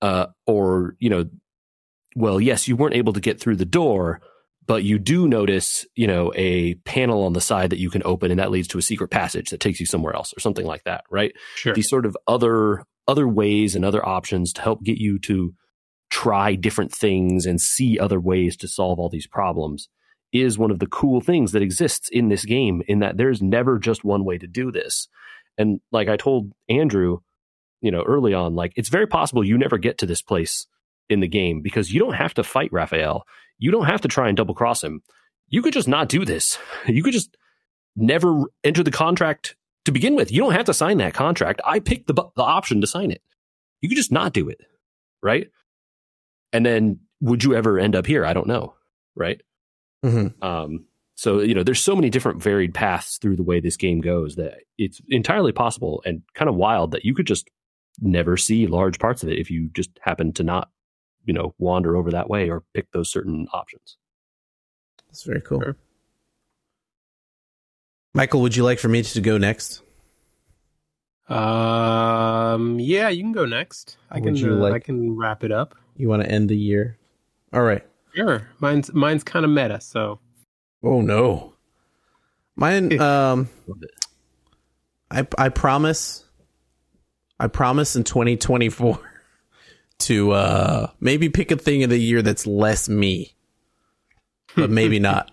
[0.00, 1.26] Uh, or you know
[2.14, 4.20] well, yes, you weren't able to get through the door,
[4.66, 8.30] but you do notice, you know, a panel on the side that you can open
[8.30, 10.84] and that leads to a secret passage that takes you somewhere else or something like
[10.84, 11.32] that, right?
[11.56, 11.74] Sure.
[11.74, 15.52] These sort of other other ways and other options to help get you to
[16.08, 19.88] try different things and see other ways to solve all these problems
[20.32, 23.78] is one of the cool things that exists in this game in that there's never
[23.78, 25.08] just one way to do this.
[25.58, 27.18] And like I told Andrew,
[27.80, 30.66] you know, early on, like it's very possible you never get to this place
[31.08, 33.24] in the game because you don't have to fight Raphael.
[33.58, 35.02] You don't have to try and double cross him.
[35.48, 36.58] You could just not do this.
[36.86, 37.36] You could just
[37.94, 40.32] never enter the contract to begin with.
[40.32, 41.60] You don't have to sign that contract.
[41.64, 43.22] I picked the, the option to sign it.
[43.80, 44.60] You could just not do it.
[45.22, 45.48] Right.
[46.52, 48.24] And then would you ever end up here?
[48.24, 48.74] I don't know.
[49.14, 49.40] Right.
[50.04, 50.42] Mm-hmm.
[50.42, 50.86] Um,
[51.22, 54.34] so, you know, there's so many different varied paths through the way this game goes
[54.34, 57.48] that it's entirely possible and kind of wild that you could just
[58.00, 60.68] never see large parts of it if you just happen to not,
[61.24, 63.96] you know, wander over that way or pick those certain options.
[65.06, 65.60] That's very cool.
[65.60, 65.76] Sure.
[68.14, 69.80] Michael, would you like for me to go next?
[71.28, 72.80] Um.
[72.80, 73.96] Yeah, you can go next.
[74.10, 74.34] I Would can.
[74.34, 75.76] you uh, I can wrap it up.
[75.96, 76.98] You want to end the year?
[77.52, 77.86] All right.
[78.12, 78.48] Sure.
[78.58, 79.80] Mine's mine's kind of meta.
[79.80, 80.18] So
[80.82, 81.54] Oh no.
[82.56, 83.48] Mine um
[85.10, 86.24] I I promise
[87.38, 88.98] I promise in 2024
[90.00, 93.34] to uh maybe pick a thing of the year that's less me.
[94.56, 95.30] But maybe not.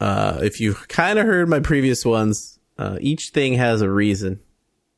[0.00, 4.40] Uh if you kind of heard my previous ones, Uh, each thing has a reason,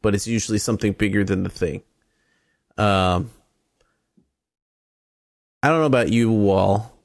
[0.00, 1.82] but it's usually something bigger than the thing.
[2.78, 3.30] Um,
[5.62, 6.95] I don't know about you, Wall,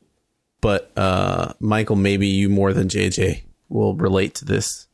[0.61, 4.87] but uh, Michael, maybe you more than JJ will relate to this.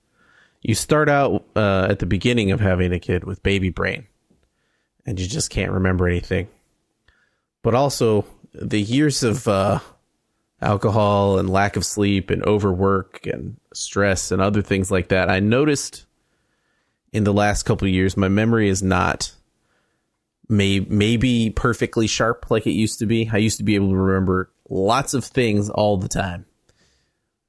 [0.62, 4.08] You start out uh, at the beginning of having a kid with baby brain,
[5.06, 6.48] and you just can't remember anything.
[7.62, 9.80] But also, the years of uh,
[10.62, 15.40] alcohol and lack of sleep and overwork and stress and other things like that, I
[15.40, 16.06] noticed
[17.12, 19.34] in the last couple years, my memory is not
[20.50, 23.30] may maybe perfectly sharp like it used to be.
[23.32, 26.46] I used to be able to remember lots of things all the time.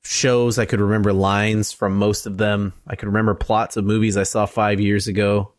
[0.05, 2.73] Shows I could remember lines from most of them.
[2.87, 5.53] I could remember plots of movies I saw 5 years ago.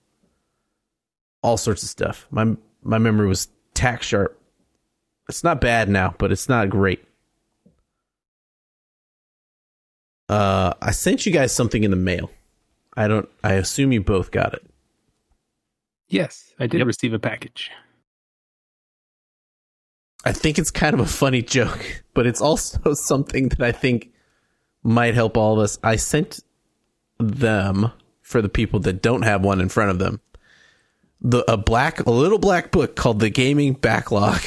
[1.44, 2.26] All sorts of stuff.
[2.32, 4.42] My my memory was tack sharp.
[5.28, 7.04] It's not bad now, but it's not great.
[10.28, 12.32] Uh I sent you guys something in the mail.
[12.96, 14.66] I don't I assume you both got it.
[16.08, 16.88] Yes, I did Yep.
[16.88, 17.70] receive a package.
[20.30, 24.14] I think it's kind of a funny joke, but it's also something that I think
[24.84, 25.80] might help all of us.
[25.84, 26.42] I sent
[27.18, 30.22] them for the people that don't have one in front of them.
[31.20, 34.40] The a black a little black book called The Gaming Backlog.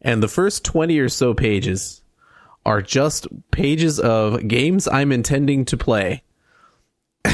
[0.00, 2.00] And the first 20 or so pages
[2.64, 6.22] are just pages of games I'm intending to play.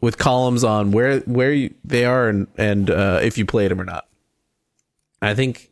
[0.00, 3.80] With columns on where where you, they are and and uh, if you played them
[3.80, 4.08] or not.
[5.26, 5.70] I think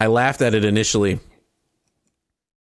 [0.00, 1.20] I laughed at it initially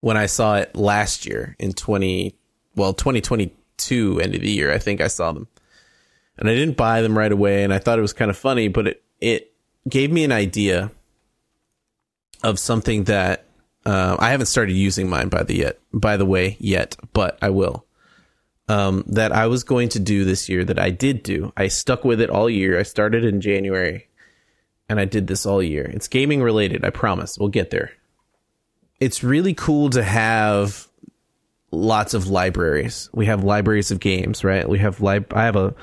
[0.02, 2.36] when I saw it last year in 20
[2.76, 5.48] well 2022 end of the year I think I saw them.
[6.38, 8.68] And I didn't buy them right away and I thought it was kind of funny
[8.68, 9.54] but it it
[9.88, 10.92] gave me an idea
[12.44, 13.46] of something that
[13.86, 17.50] uh, I haven't started using mine by the yet by the way yet but I
[17.50, 17.86] will.
[18.70, 21.52] Um, that I was going to do this year that I did do.
[21.58, 22.80] I stuck with it all year.
[22.80, 24.08] I started in January
[24.90, 25.86] and I did this all year.
[25.86, 27.38] It's gaming related, I promise.
[27.38, 27.92] We'll get there.
[29.00, 30.88] It's really cool to have
[31.72, 33.10] lots of libraries.
[33.14, 34.68] We have libraries of games, right?
[34.68, 35.76] We have lib- I have a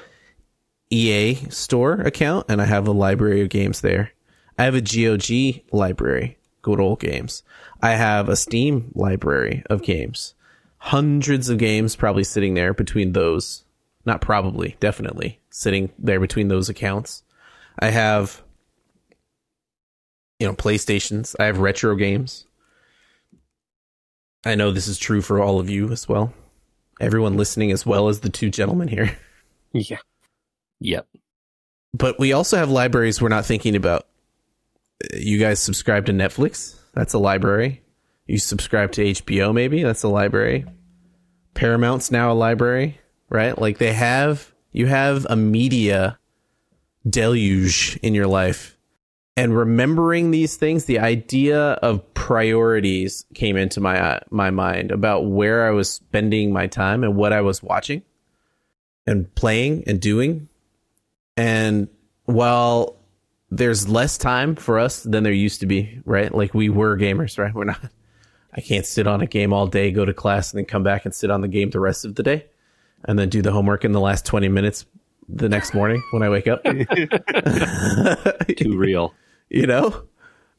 [0.90, 4.12] EA store account and I have a library of games there.
[4.58, 7.42] I have a GOG library, good old games.
[7.82, 10.34] I have a Steam library of games.
[10.78, 13.64] Hundreds of games probably sitting there between those.
[14.04, 17.22] Not probably, definitely sitting there between those accounts.
[17.78, 18.42] I have
[20.40, 21.37] you know, PlayStations.
[21.38, 22.46] I have retro games.
[24.44, 26.33] I know this is true for all of you as well.
[26.98, 29.16] Everyone listening as well as the two gentlemen here.
[29.72, 29.98] Yeah.
[30.81, 31.07] Yep.
[31.94, 34.05] But we also have libraries we're not thinking about.
[35.14, 36.74] You guys subscribe to Netflix?
[36.92, 37.81] That's a library.
[38.26, 39.85] You subscribe to HBO maybe?
[39.85, 40.64] That's a library.
[41.55, 42.98] Paramount's now a library,
[43.29, 43.57] right?
[43.57, 46.18] Like they have you have a media
[47.09, 48.76] deluge in your life.
[49.40, 55.31] And remembering these things, the idea of priorities came into my uh, my mind about
[55.31, 58.03] where I was spending my time and what I was watching
[59.07, 60.50] and playing and doing.
[61.38, 61.88] And
[62.26, 62.98] while
[63.50, 66.35] there's less time for us than there used to be, right?
[66.35, 67.55] Like we were gamers, right?
[67.55, 67.81] We're not.
[68.53, 71.07] I can't sit on a game all day, go to class, and then come back
[71.07, 72.44] and sit on the game the rest of the day,
[73.05, 74.85] and then do the homework in the last twenty minutes
[75.31, 76.62] the next morning when I wake up.
[78.59, 79.14] Too real.
[79.50, 80.04] You know,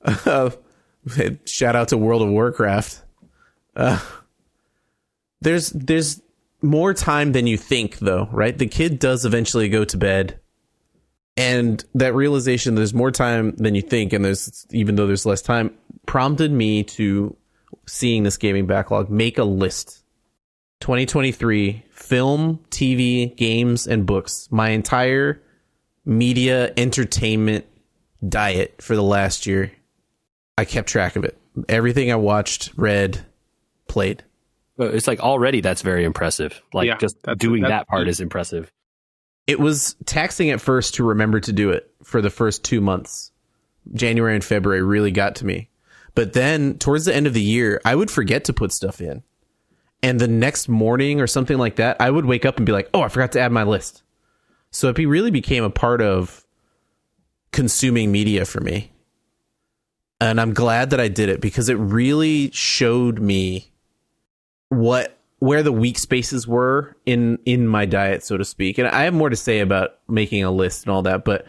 [0.04, 0.51] uh,
[1.45, 3.01] shout out to World of Warcraft.
[3.75, 3.99] Uh,
[5.39, 6.21] there's there's
[6.62, 8.56] more time than you think, though, right?
[8.56, 10.39] The kid does eventually go to bed,
[11.36, 15.41] and that realization there's more time than you think, and there's even though there's less
[15.41, 15.73] time,
[16.06, 17.36] prompted me to
[17.88, 20.04] seeing this gaming backlog make a list.
[20.82, 24.47] 2023 film, TV, games, and books.
[24.51, 25.41] My entire
[26.06, 27.65] media entertainment
[28.27, 29.71] diet for the last year.
[30.57, 31.38] I kept track of it.
[31.67, 33.25] Everything I watched, read,
[33.88, 34.23] played.
[34.77, 36.62] It's like already that's very impressive.
[36.73, 38.71] Like Yeah, just that's- doing that's- that part is impressive.
[39.48, 43.31] It was taxing at first to remember to do it for the first two months.
[43.93, 45.69] January and February really got to me.
[46.13, 49.23] But then towards the end of the year, I would forget to put stuff in.
[50.04, 52.89] And the next morning or something like that, I would wake up and be like,
[52.93, 54.04] oh, I forgot to add my list.
[54.71, 56.46] So it be, really became a part of
[57.52, 58.91] consuming media for me.
[60.19, 63.71] And I'm glad that I did it because it really showed me
[64.69, 68.77] what where the weak spaces were in in my diet so to speak.
[68.77, 71.45] And I have more to say about making a list and all that, but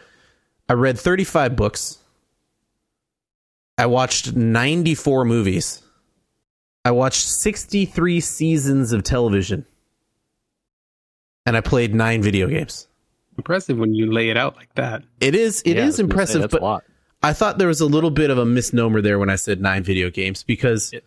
[0.68, 1.98] I read 35 books.
[3.78, 5.82] I watched 94 movies.
[6.84, 9.66] I watched 63 seasons of television.
[11.44, 12.86] and I played nine video games.
[13.39, 15.03] Impressive when you lay it out like that.
[15.20, 16.85] It is it is Yeah, I was gonna say, impressive, a but lot.
[17.22, 19.83] I thought there was a little bit of a misnomer there when I said nine
[19.85, 21.01] video games because Are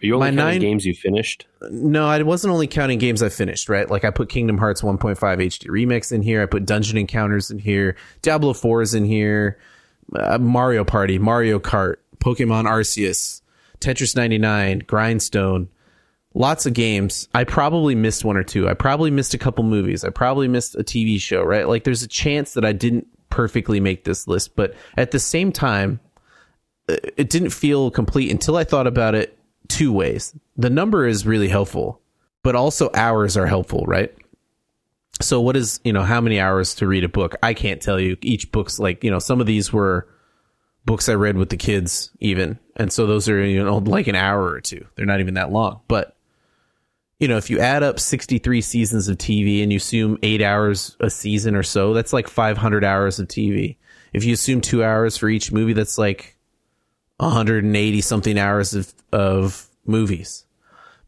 [0.00, 1.46] you only my counting nine- games you finished?
[1.70, 3.88] no, I wasn't only counting games I finished, right?
[3.88, 7.58] Like I put Kingdom Hearts 1.5 HD Remix in here, I put Dungeon Encounters in
[7.58, 9.58] here, Diablo 4 is in here,
[10.14, 13.40] uh, Mario Party, Mario Kart, Pokemon Arceus,
[13.80, 15.68] Tetris 99, Grindstone,
[16.34, 17.28] lots of games.
[17.34, 18.68] I probably missed one or two.
[18.68, 20.04] I probably missed a couple movies.
[20.04, 21.68] I probably missed a TV show, right?
[21.68, 25.52] Like there's a chance that I didn't perfectly make this list, but at the same
[25.52, 26.00] time,
[26.88, 30.34] uh, it didn't feel complete until I thought about it two ways.
[30.56, 32.00] The number is really helpful,
[32.42, 34.14] but also hours are helpful, right?
[35.20, 37.36] So what is, you know, how many hours to read a book?
[37.42, 38.16] I can't tell you.
[38.22, 40.08] Each book's like, you know, some of these were
[40.86, 42.58] books I read with the kids even.
[42.76, 44.86] And so those are, you know, like an hour or two.
[44.96, 45.80] They're not even that long.
[45.88, 46.16] But
[47.20, 50.96] you know, if you add up 63 seasons of TV and you assume 8 hours
[51.00, 53.76] a season or so, that's like 500 hours of TV.
[54.12, 56.36] If you assume 2 hours for each movie, that's like
[57.18, 60.44] 180 something hours of of movies.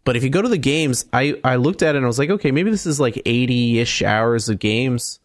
[0.04, 2.18] But if you go to the games, I I looked at it and I was
[2.18, 5.18] like, okay, maybe this is like 80ish hours of games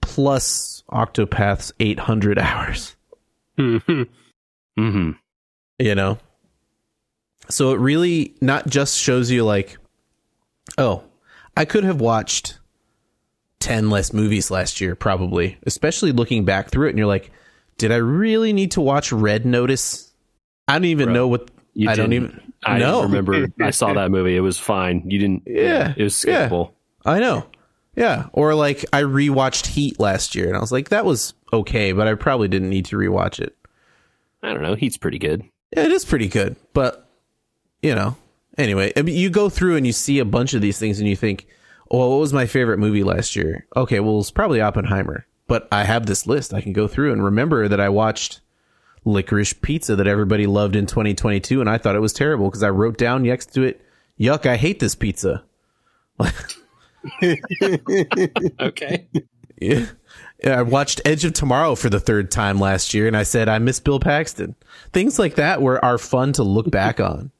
[0.00, 2.96] plus Octopath's 800 hours,
[3.58, 5.10] Mm-hmm.
[5.78, 6.18] you know.
[7.50, 9.76] So it really not just shows you like
[10.76, 11.04] oh,
[11.56, 12.58] I could have watched
[13.60, 17.30] 10 less movies last year probably, especially looking back through it and you're like,
[17.78, 20.12] did I really need to watch Red Notice?
[20.66, 23.02] I don't even Bro, know what You I don't even I no.
[23.02, 23.46] remember.
[23.60, 24.36] I saw that movie.
[24.36, 25.08] It was fine.
[25.08, 25.42] You didn't.
[25.46, 26.64] Yeah, it was yeah.
[27.04, 27.46] I know.
[27.96, 28.26] Yeah.
[28.32, 32.06] Or like I rewatched Heat last year and I was like, that was okay, but
[32.06, 33.56] I probably didn't need to rewatch it.
[34.42, 34.74] I don't know.
[34.74, 35.42] Heat's pretty good.
[35.76, 37.08] Yeah, it is pretty good, but
[37.82, 38.16] you know.
[38.58, 41.08] Anyway, I mean, you go through and you see a bunch of these things and
[41.08, 41.46] you think,
[41.90, 45.26] well, what was my favorite movie last year?" Okay, well, it's probably Oppenheimer.
[45.46, 46.52] But I have this list.
[46.52, 48.40] I can go through and remember that I watched
[49.06, 52.68] Licorice Pizza that everybody loved in 2022 and I thought it was terrible because I
[52.68, 53.80] wrote down next to it,
[54.20, 55.44] "Yuck, I hate this pizza."
[58.60, 59.06] Okay.
[59.60, 59.86] Yeah.
[60.42, 63.48] Yeah, I watched Edge of Tomorrow for the third time last year and I said
[63.48, 64.54] I miss Bill Paxton.
[64.92, 67.30] Things like that were are fun to look back on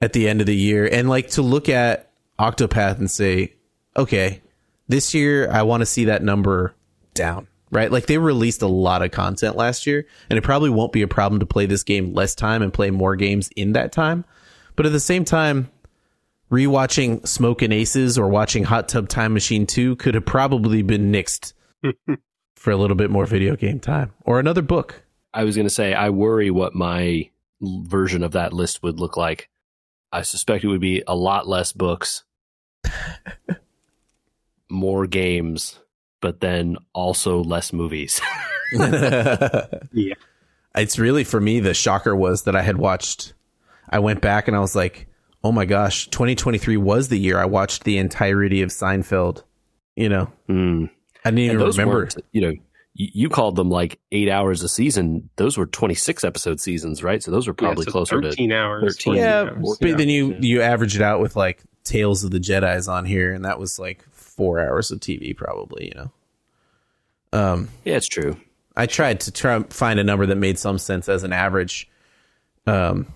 [0.00, 3.54] at the end of the year and like to look at Octopath and say,
[3.96, 4.42] okay,
[4.88, 6.74] this year I want to see that number
[7.14, 7.90] down, right?
[7.90, 11.08] Like they released a lot of content last year and it probably won't be a
[11.08, 14.24] problem to play this game less time and play more games in that time.
[14.76, 15.70] But at the same time,
[16.50, 21.54] rewatching Smokin' Aces or watching Hot Tub Time Machine 2 could have probably been nixed
[22.56, 25.02] for a little bit more video game time or another book.
[25.32, 27.30] I was going to say, I worry what my
[27.60, 29.48] version of that list would look like.
[30.16, 32.24] I suspect it would be a lot less books,
[34.70, 35.78] more games,
[36.20, 38.20] but then also less movies.
[39.92, 40.14] Yeah.
[40.74, 43.32] It's really for me the shocker was that I had watched
[43.88, 45.06] I went back and I was like,
[45.44, 49.44] "Oh my gosh, 2023 was the year I watched the entirety of Seinfeld."
[49.94, 50.90] You know, Mm.
[51.24, 52.08] I didn't even remember.
[52.32, 52.52] you know,
[52.96, 55.28] you, you called them like eight hours a season.
[55.36, 57.22] Those were 26 episode seasons, right?
[57.22, 58.96] So those were probably Yeah, so closer 13 hours.
[58.96, 59.78] 13 Yeah, hours.
[59.80, 59.96] but Yeah.
[59.96, 60.38] then you Yeah.
[60.40, 63.78] you average it out with like Tales of the Jedi's on here and that was
[63.78, 66.10] like 4 hours of TV probably, you know.
[67.32, 67.68] Um.
[67.84, 68.36] Yeah, it's true.
[68.76, 71.88] I tried to try find a number that made some sense as an average.
[72.66, 73.06] Um,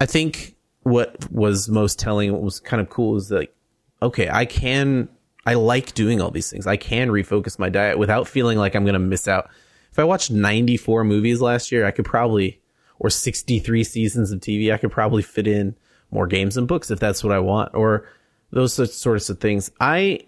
[0.00, 3.54] I think what was most telling, what was kind of cool, is like,
[4.00, 5.08] okay, I can,
[5.44, 6.66] I like doing all these things.
[6.66, 9.50] I can refocus my diet without feeling like I'm going to miss out.
[9.90, 12.60] If I watched 94 movies last year, I could probably,
[12.98, 15.74] or 63 seasons of TV, I could probably fit in
[16.10, 18.08] more games and books if that's what I want, or
[18.50, 19.70] those sorts of things.
[19.80, 20.20] I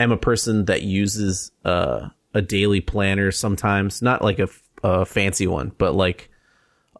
[0.00, 4.40] am a person that uses uh, a daily planner sometimes, not like
[4.82, 6.30] a fancy one, but like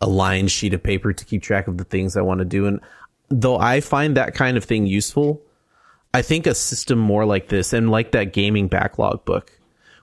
[0.00, 2.66] a lined sheet of paper to keep track of the things I want to do.
[2.66, 2.80] And
[3.28, 5.42] though I find that kind of thing useful,
[6.14, 9.52] I think a system more like this and like that gaming backlog book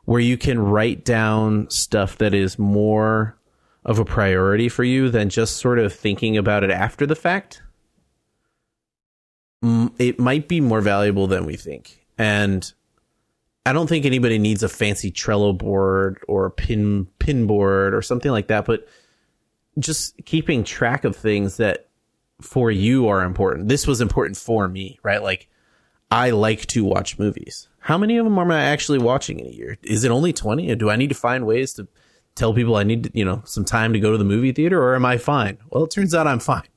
[0.05, 3.37] where you can write down stuff that is more
[3.85, 7.61] of a priority for you than just sort of thinking about it after the fact
[9.97, 12.05] it might be more valuable than we think.
[12.17, 12.71] And
[13.65, 18.01] I don't think anybody needs a fancy Trello board or a pin pin board or
[18.01, 18.87] something like that, but
[19.79, 21.87] just keeping track of things that
[22.41, 23.69] for you are important.
[23.69, 25.23] This was important for me, right?
[25.23, 25.49] Like
[26.13, 27.67] I like to watch movies.
[27.79, 29.77] How many of them am I actually watching in a year?
[29.81, 30.71] Is it only 20?
[30.71, 31.87] Or do I need to find ways to
[32.35, 34.95] tell people I need, you know, some time to go to the movie theater or
[34.95, 35.57] am I fine?
[35.69, 36.67] Well, it turns out I'm fine.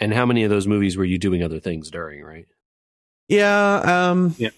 [0.00, 2.46] And how many of those movies were you doing other things during, right?
[3.26, 4.50] Yeah, um Yeah.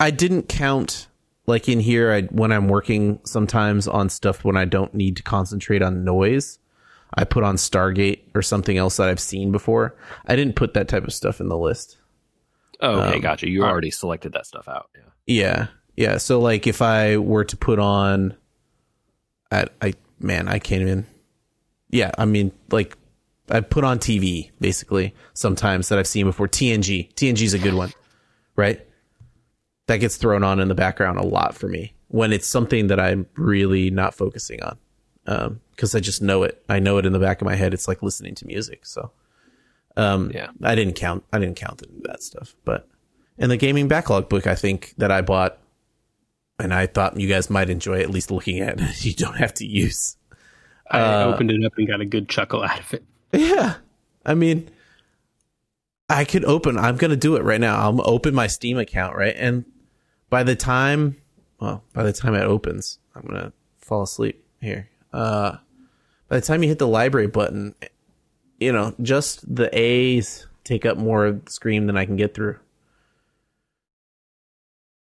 [0.00, 1.08] I didn't count
[1.46, 5.22] like in here I when I'm working sometimes on stuff when I don't need to
[5.22, 6.58] concentrate on noise.
[7.14, 9.94] I put on Stargate or something else that I've seen before.
[10.26, 11.98] I didn't put that type of stuff in the list.
[12.80, 13.48] Oh, okay, Um, gotcha.
[13.48, 14.90] You already selected that stuff out.
[14.94, 15.02] Yeah.
[15.26, 15.66] Yeah.
[15.96, 18.36] Yeah, so like if I were to put on
[19.50, 21.06] I I man, I can't even
[21.88, 22.96] Yeah, I mean like
[23.50, 26.48] I put on TV basically sometimes that I've seen before.
[26.48, 27.14] TNG.
[27.14, 27.92] TNG's a good one.
[28.56, 28.86] Right?
[29.86, 33.00] That gets thrown on in the background a lot for me when it's something that
[33.00, 34.78] I'm really not focusing on.
[35.26, 36.62] Um because I just know it.
[36.68, 37.72] I know it in the back of my head.
[37.72, 38.84] It's like listening to music.
[38.84, 39.12] So
[39.96, 40.50] um Yeah.
[40.62, 42.54] I didn't count I didn't count that stuff.
[42.64, 42.88] But
[43.38, 45.58] in the gaming backlog book I think that I bought
[46.58, 49.04] and I thought you guys might enjoy at least looking at it.
[49.04, 50.16] You don't have to use.
[50.90, 53.04] I Uh, opened it up and got a good chuckle out of it.
[53.32, 53.74] Yeah.
[54.24, 54.70] I mean,
[56.08, 57.76] I could open, I'm going to do it right now.
[57.76, 59.34] I'll open my Steam account, right?
[59.36, 59.64] And
[60.30, 61.16] by the time,
[61.60, 64.88] well, by the time it opens, I'm going to fall asleep here.
[65.12, 65.56] Uh,
[66.28, 67.74] by the time you hit the library button,
[68.58, 72.58] you know, just the A's take up more screen than I can get through.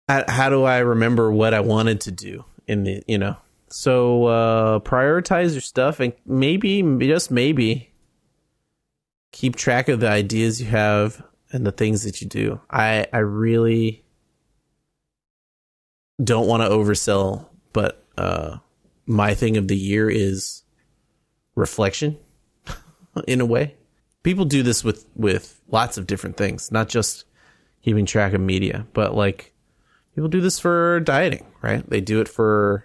[0.08, 3.36] How, how do I remember what I wanted to do in the, you know?
[3.68, 7.92] So, uh, prioritize your stuff and maybe, just maybe,
[9.32, 11.22] keep track of the ideas you have
[11.52, 12.60] and the things that you do.
[12.70, 14.04] I I really
[16.22, 18.58] don't want to oversell, but uh
[19.06, 20.62] my thing of the year is
[21.54, 22.18] reflection
[23.26, 23.74] in a way.
[24.22, 27.24] People do this with with lots of different things, not just
[27.82, 29.52] keeping track of media, but like
[30.14, 31.88] people do this for dieting, right?
[31.88, 32.84] They do it for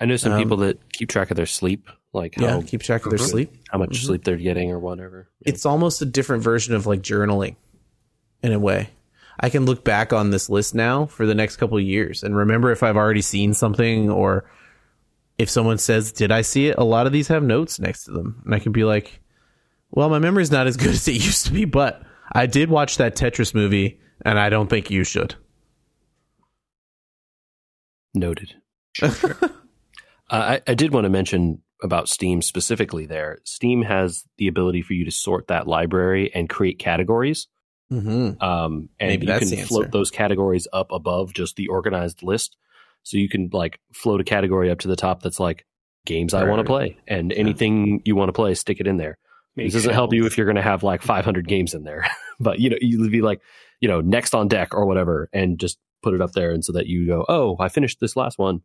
[0.00, 2.82] I know some Um, people that keep track of their sleep, like yeah, how keep
[2.82, 3.30] track of their Mhm.
[3.30, 3.52] sleep.
[3.68, 4.06] how much Mhm.
[4.06, 5.28] sleep they're getting or whatever.
[5.42, 7.56] it's almost a different version of like journaling
[8.42, 8.88] in a way.
[9.38, 12.34] I can look back on this list now for the next couple of years and
[12.36, 14.44] remember if I've already seen something or
[15.40, 16.76] if someone says, Did I see it?
[16.78, 18.42] A lot of these have notes next to them.
[18.44, 19.20] And I can be like,
[19.90, 22.98] Well, my memory's not as good as it used to be, but I did watch
[22.98, 25.34] that Tetris movie and I don't think you should.
[28.12, 28.54] Noted.
[29.02, 29.08] uh,
[30.30, 33.38] I, I did want to mention about Steam specifically there.
[33.44, 37.48] Steam has the ability for you to sort that library and create categories.
[37.90, 38.42] Mm-hmm.
[38.44, 42.22] Um, and Maybe you that's can the float those categories up above just the organized
[42.22, 42.56] list.
[43.02, 45.64] So you can like float a category up to the top that's like
[46.06, 49.18] games I want to play and anything you want to play, stick it in there.
[49.56, 52.06] this doesn't help you if you're going to have like 500 games in there,
[52.40, 53.40] but you know, you'd be like,
[53.80, 56.52] you know, next on deck or whatever, and just put it up there.
[56.52, 58.60] And so that you go, oh, I finished this last one.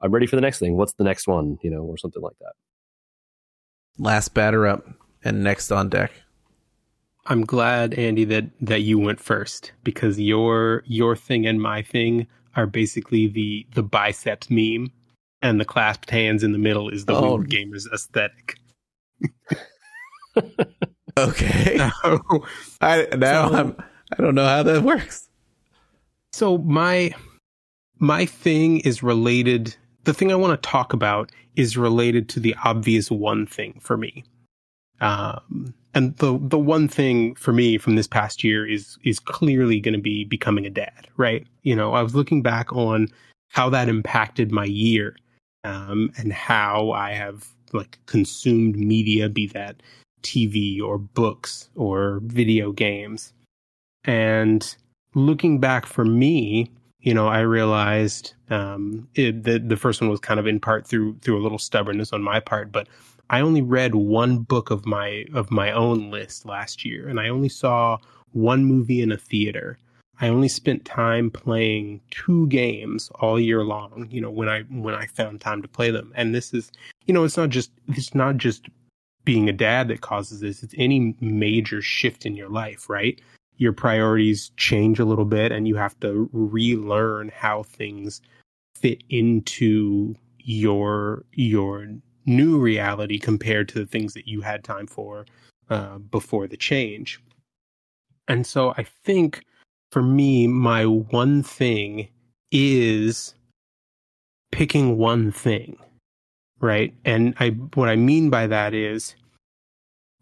[0.00, 0.76] I'm ready for the next thing.
[0.76, 1.58] What's the next one?
[1.62, 2.52] You know, or something like that.
[3.98, 4.86] Last batter up
[5.24, 6.12] and next on deck.
[7.26, 12.26] I'm glad, Andy, that that you went first because your your thing and my thing
[12.58, 14.90] are basically the the biceps meme,
[15.40, 17.38] and the clasped hands in the middle is the Oh.
[17.38, 18.56] gamers aesthetic.
[21.16, 21.78] Okay.
[22.02, 22.44] so,
[22.80, 23.76] I now So- I'm
[24.16, 25.28] I don't know how that works.
[26.32, 27.12] so my
[27.98, 29.74] my thing is related.
[30.04, 33.96] The thing I want to talk about is related to the obvious one thing for
[33.96, 34.24] me.
[35.00, 39.80] Um, and the the one thing for me from this past year is is clearly
[39.80, 41.46] going to be becoming a dad, right?
[41.62, 43.08] You know, I was looking back on
[43.48, 45.16] how that impacted my year,
[45.64, 49.82] um, and how I have like consumed media, be that
[50.22, 53.32] TV or books or video games,
[54.04, 54.76] and
[55.14, 56.70] looking back for me,
[57.00, 60.86] you know, I realized um, it, the the first one was kind of in part
[60.86, 62.88] through through a little stubbornness on my part, but
[63.30, 67.28] I only read one book of my of my own list last year, and I
[67.28, 67.98] only saw
[68.32, 69.78] one movie in a theater.
[70.20, 74.08] I only spent time playing two games all year long.
[74.10, 76.70] You know, when I when I found time to play them, and this is,
[77.06, 78.68] you know, it's not just it's not just
[79.24, 80.62] being a dad that causes this.
[80.62, 83.20] It's any major shift in your life, right?
[83.58, 88.22] Your priorities change a little bit, and you have to relearn how things
[88.74, 91.88] fit into your your
[92.28, 95.26] new reality compared to the things that you had time for
[95.70, 97.20] uh, before the change.
[98.28, 99.44] And so I think
[99.90, 102.08] for me, my one thing
[102.52, 103.34] is
[104.52, 105.78] picking one thing,
[106.60, 106.94] right?
[107.04, 109.14] And I what I mean by that is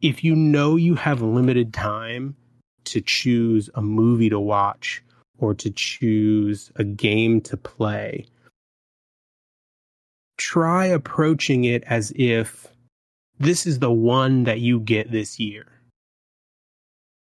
[0.00, 2.36] if you know you have limited time
[2.84, 5.02] to choose a movie to watch
[5.38, 8.26] or to choose a game to play,
[10.36, 12.66] try approaching it as if
[13.38, 15.66] this is the one that you get this year.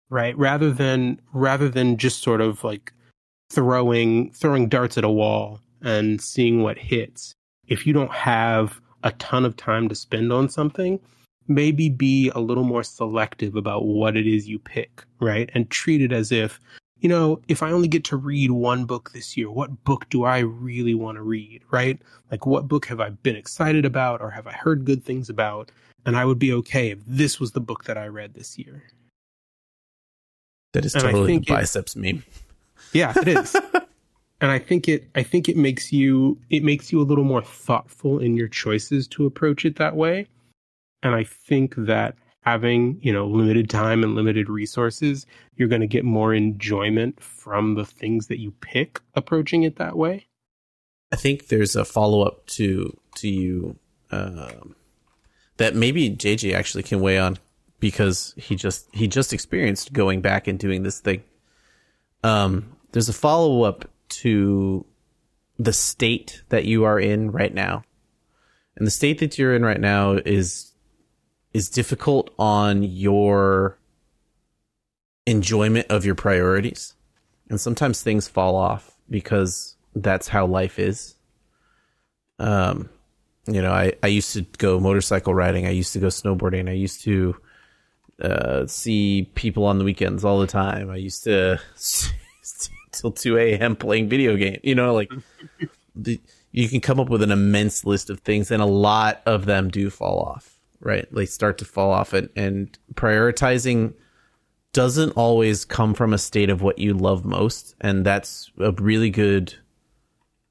[0.10, 0.38] right?
[0.38, 2.94] Rather than rather than just sort of like
[3.50, 7.34] throwing throwing darts at a wall and seeing what hits.
[7.68, 11.00] If you don't have a ton of time to spend on something,
[11.48, 15.50] maybe be a little more selective about what it is you pick, right?
[15.54, 16.60] And treat it as if,
[17.02, 20.24] you know, if I only get to read one book this year, what book do
[20.24, 22.00] I really want to read, right?
[22.30, 25.72] Like, what book have I been excited about or have I heard good things about?
[26.06, 28.84] And I would be okay if this was the book that I read this year.
[30.74, 32.24] That is totally the think it- biceps meme.
[32.94, 33.56] Yeah, it is.
[34.42, 37.44] and I think it I think it makes you it makes you a little more
[37.44, 40.28] thoughtful in your choices to approach it that way.
[41.04, 45.26] And I think that having, you know, limited time and limited resources,
[45.56, 49.96] you're going to get more enjoyment from the things that you pick approaching it that
[49.96, 50.28] way.
[51.12, 53.78] I think there's a follow up to to you
[54.12, 54.76] um,
[55.58, 57.38] that maybe JJ actually can weigh on
[57.80, 61.24] because he just he just experienced going back and doing this thing.
[62.24, 64.86] Um, there's a follow up to
[65.60, 67.84] the state that you are in right now,
[68.76, 70.71] and the state that you're in right now is
[71.54, 73.78] is difficult on your
[75.26, 76.94] enjoyment of your priorities,
[77.50, 81.16] and sometimes things fall off because that's how life is.
[82.40, 82.90] Um,
[83.48, 85.66] you know, I, I used to go motorcycle riding.
[85.66, 86.70] I used to go snowboarding.
[86.70, 87.36] I used to
[88.22, 90.90] uh, see people on the weekends all the time.
[90.90, 91.60] I used to
[92.92, 93.76] till 2 a.m.
[93.76, 94.60] playing video game.
[94.64, 95.12] You know, like
[95.96, 96.20] the,
[96.52, 99.70] you can come up with an immense list of things, and a lot of them
[99.70, 100.51] do fall off,
[100.82, 101.08] right?
[101.14, 103.94] They start to fall off, and, and prioritizing
[104.74, 107.76] doesn't always come from a state of what you love most.
[107.82, 109.54] And that's a really good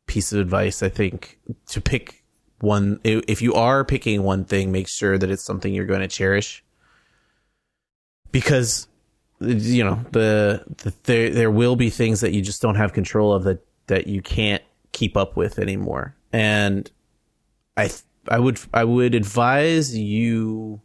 [0.07, 2.23] piece of advice, I think, to pick
[2.61, 3.01] one.
[3.03, 6.63] If you are picking one thing, make sure that it's something you're going to cherish.
[8.31, 8.89] Because,
[9.41, 13.33] you know, the, the there there will be things that you just don't have control
[13.33, 14.63] of that that you can't
[14.93, 16.15] keep up with anymore.
[16.33, 16.91] And
[17.77, 20.81] I th- I would I would advise you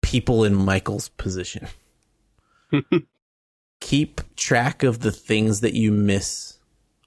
[0.00, 1.68] people in Michael's position
[3.80, 6.58] keep track of the things that you miss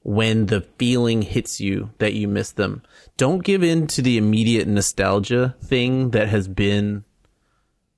[0.03, 2.83] when the feeling hits you that you miss them.
[3.17, 7.03] Don't give in to the immediate nostalgia thing that has been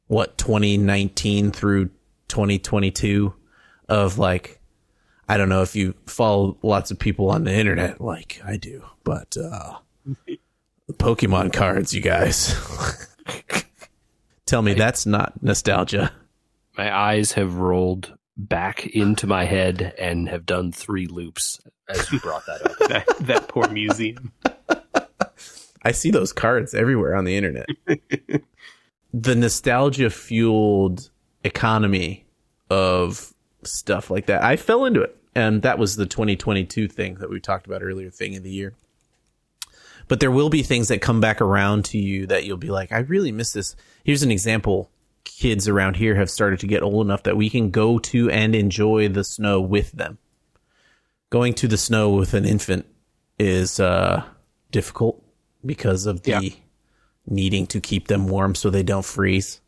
[0.07, 1.89] what 2019 through
[2.29, 3.33] 2022
[3.89, 4.61] of like
[5.27, 8.85] I don't know if you follow lots of people on the internet like I do,
[9.03, 9.79] but uh
[10.93, 12.55] Pokemon cards, you guys.
[14.45, 16.13] Tell me that's not nostalgia.
[16.77, 21.59] My eyes have rolled back into my head and have done three loops
[21.89, 22.77] as you brought that up.
[22.87, 24.31] That that poor museum.
[25.83, 27.67] I see those cards everywhere on the internet.
[29.13, 31.09] the nostalgia fueled
[31.43, 32.25] economy
[32.69, 33.33] of
[33.63, 34.43] stuff like that.
[34.43, 35.15] I fell into it.
[35.35, 38.73] And that was the 2022 thing that we talked about earlier, thing of the year.
[40.07, 42.91] But there will be things that come back around to you that you'll be like,
[42.91, 43.75] I really miss this.
[44.03, 44.89] Here's an example.
[45.25, 48.55] Kids around here have started to get old enough that we can go to and
[48.55, 50.17] enjoy the snow with them.
[51.29, 52.85] Going to the snow with an infant
[53.37, 54.23] is uh,
[54.71, 55.21] difficult
[55.65, 56.49] because of the Yeah.
[57.25, 59.59] needing to keep them warm so they don't freeze.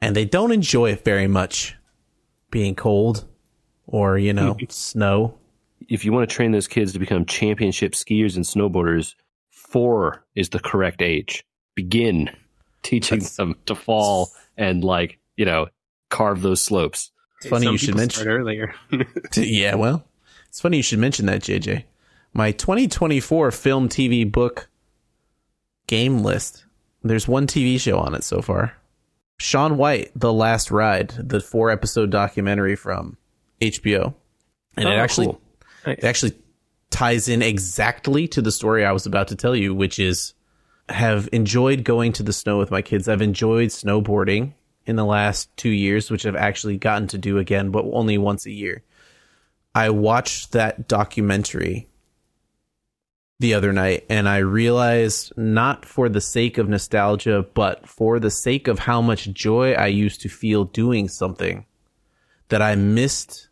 [0.00, 1.76] And they don't enjoy it very much
[2.50, 3.26] being cold
[3.86, 5.34] or, you know, snow.
[5.88, 9.14] If you want to train those kids to become championship skiers and snowboarders,
[9.50, 11.44] four is the correct age.
[11.74, 12.30] Begin
[12.82, 15.68] teaching That's- them to fall and like, you know,
[16.10, 17.10] carve those slopes.
[17.38, 18.74] It's funny Some you should mention start earlier.
[19.36, 20.04] yeah, well,
[20.48, 21.84] it's funny you should mention that, JJ.
[22.34, 24.68] My 2024 film, TV, book
[25.86, 26.64] game list.
[27.02, 28.74] There's one TV show on it so far.
[29.38, 33.16] Shaun White, The Last Ride, the four episode documentary from
[33.60, 34.14] HBO.
[34.76, 35.40] And it Oh, actually cool.
[35.86, 36.34] It actually
[36.90, 40.34] ties in exactly to the story I was about to tell you, which is
[40.88, 43.08] have enjoyed going to the snow with my kids.
[43.08, 44.54] I've enjoyed snowboarding
[44.86, 48.46] in the last two years, which I've actually gotten to do again, but only once
[48.46, 48.82] a year.
[49.74, 51.88] I watched that documentary
[53.38, 58.30] the other night and I realized not for the sake of nostalgia, but for the
[58.30, 61.64] sake of how much joy I used to feel doing something
[62.48, 63.48] that I missed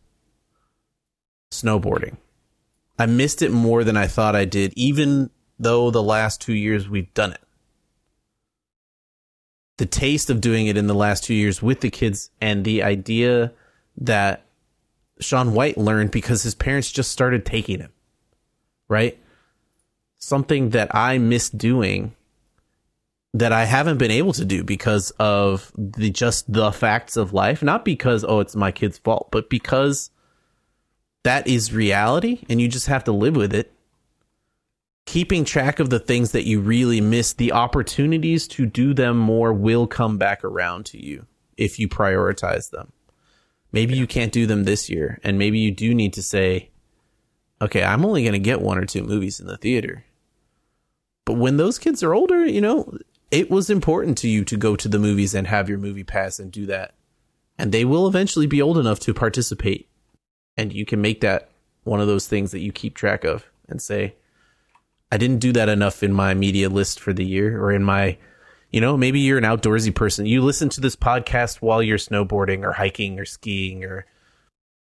[1.51, 2.17] snowboarding.
[2.97, 6.89] I missed it more than I thought I did, even though the last two years
[6.89, 7.41] we've done it.
[9.77, 12.83] The taste of doing it in the last two years with the kids and the
[12.83, 13.53] idea
[13.97, 14.43] that
[15.21, 17.91] Shaun White learned because his parents just started taking him,
[18.87, 19.17] right?
[20.17, 22.15] Something that I missed doing
[23.33, 27.61] that I haven't been able to do because of the just the facts of life,
[27.61, 30.09] not because oh it's my kid's fault, but because
[31.29, 33.71] that is reality and you just have to live with it.
[35.05, 39.53] Keeping track of the things that you really miss, the opportunities to do them more
[39.53, 42.93] will come back around to you if you prioritize them.
[43.71, 46.71] Maybe you can't do them this year, and maybe you do need to say,
[47.61, 50.05] okay, I'm only going to get one or two movies in the theater.
[51.25, 52.97] But when those kids are older, you know,
[53.29, 56.39] it was important to you to go to the movies and have your movie pass
[56.39, 56.95] and do that.
[57.55, 59.88] And they will eventually be old enough to participate.
[60.59, 61.49] And you can make that
[61.83, 64.15] one of those things that you keep track of and say,
[65.11, 68.17] I didn't do that enough in my media list for the year or in my,
[68.71, 70.25] you know, maybe you're an outdoorsy person.
[70.25, 74.05] You listen to this podcast while you're snowboarding or hiking or skiing or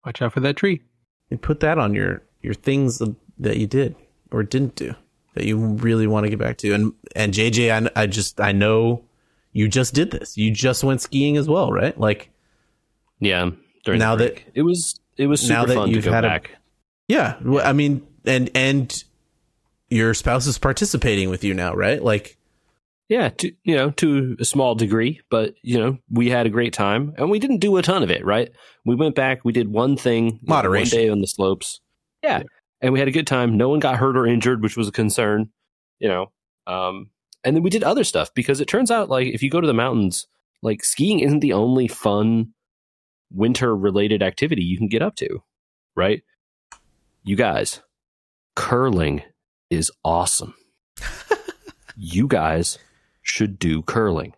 [0.05, 0.82] Watch out for that tree.
[1.30, 3.01] and put that on your your things
[3.39, 3.95] that you did
[4.32, 4.95] or didn't do
[5.36, 6.73] that you really want to get back to.
[6.73, 9.03] And and JJ, I, I just I know
[9.53, 10.38] you just did this.
[10.38, 11.97] You just went skiing as well, right?
[11.99, 12.30] Like
[13.19, 13.51] Yeah.
[13.86, 16.11] During Now the that- it was it was now super that fun to you've go
[16.11, 16.51] had a- back.
[17.07, 19.03] yeah, I mean, and and
[19.89, 22.01] your spouse is participating with you now, right?
[22.03, 22.38] Like
[23.09, 26.74] Yeah, to you know, to a small degree, but you know, we had a great
[26.74, 28.26] time, and we didn't do a ton of it.
[28.26, 28.51] Right?
[28.86, 31.80] We went back, we did one thing, you know, one day on the slopes.
[32.24, 32.43] Yeah,
[32.82, 33.57] and we had a good time.
[33.57, 35.49] No one got hurt or injured, which was a concern.
[35.99, 36.32] You know,
[36.68, 37.09] um,
[37.43, 39.68] and then we did other stuff because it turns out, like, if you go to
[39.68, 40.28] the mountains,
[40.61, 42.53] like skiing isn't the only fun
[43.32, 45.43] winter related activity you can get up to.
[45.95, 46.23] Right?
[47.23, 47.82] You guys,
[48.55, 49.23] curling
[49.69, 50.55] is awesome.
[51.97, 52.78] you guys
[53.21, 54.34] should do curling.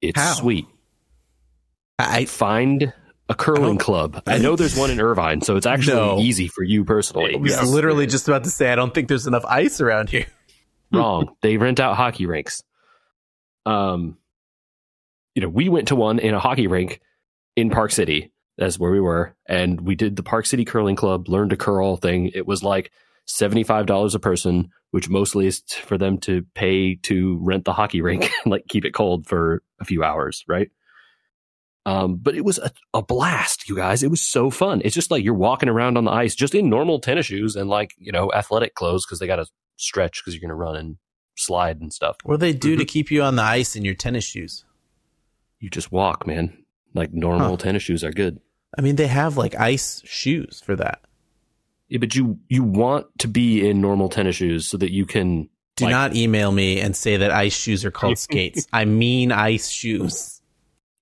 [0.00, 0.32] It's How?
[0.34, 0.66] sweet.
[1.98, 2.92] I Find
[3.28, 4.22] a curling don't- club.
[4.26, 6.18] I know there's one in Irvine, so it's actually No.
[6.18, 7.34] easy for you personally.
[7.34, 10.26] I was literally just about to say I don't think there's enough ice around here.
[10.92, 11.34] Wrong.
[11.42, 12.62] they rent out hockey rinks.
[13.66, 14.18] Um,
[15.34, 17.00] you know, we went to one in a hockey rink
[17.56, 18.32] in Park City.
[18.56, 21.96] That's where we were, and we did the Park City Curling Club Learn to Curl
[21.96, 22.30] thing.
[22.34, 22.92] It was like
[23.26, 27.72] seventy five dollars a person, which mostly is for them to pay to rent the
[27.72, 30.70] hockey rink and like keep it cold for a few hours, right?
[31.86, 34.02] Um, but it was a, a blast, you guys.
[34.02, 34.80] It was so fun.
[34.84, 37.68] It's just like you're walking around on the ice just in normal tennis shoes and
[37.68, 39.46] like, you know, athletic clothes because they got to
[39.76, 40.96] stretch because you're going to run and
[41.36, 42.16] slide and stuff.
[42.24, 44.64] What do they do to keep you on the ice in your tennis shoes?
[45.60, 46.63] You just walk, man.
[46.94, 47.56] Like normal Huh.
[47.56, 48.40] tennis shoes are good.
[48.78, 51.00] I mean, they have like ice shoes for that.
[51.88, 55.48] Yeah, but you you want to be in normal tennis shoes so that you can
[55.76, 58.66] Do Like- not email me and say that ice shoes are called skates.
[58.72, 60.40] I mean ice shoes.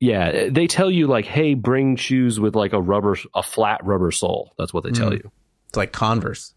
[0.00, 4.10] Yeah, they tell you like, hey, bring shoes with like a rubber, a flat rubber
[4.10, 4.52] sole.
[4.58, 5.18] That's what they tell Mm.
[5.22, 5.30] you.
[5.68, 6.54] It's like Converse.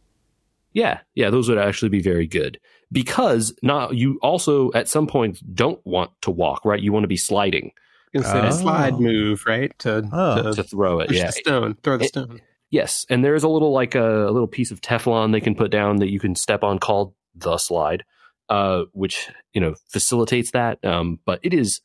[0.73, 2.59] Yeah, yeah, those would actually be very good
[2.91, 6.81] because now you also at some point don't want to walk, right?
[6.81, 7.71] You want to be sliding
[8.16, 8.49] It's a Oh.
[8.51, 9.78] slide move, right?
[9.80, 10.43] To, Oh.
[10.51, 11.09] to to throw it.
[11.09, 12.41] push Yeah, the stone, throw the It- stone.
[12.72, 15.70] Yes, and there's a little like a, a little piece of Teflon they can put
[15.72, 18.03] down that you can step on called the slide,
[18.49, 20.84] uh, which you know facilitates that.
[20.84, 21.80] Um, but it is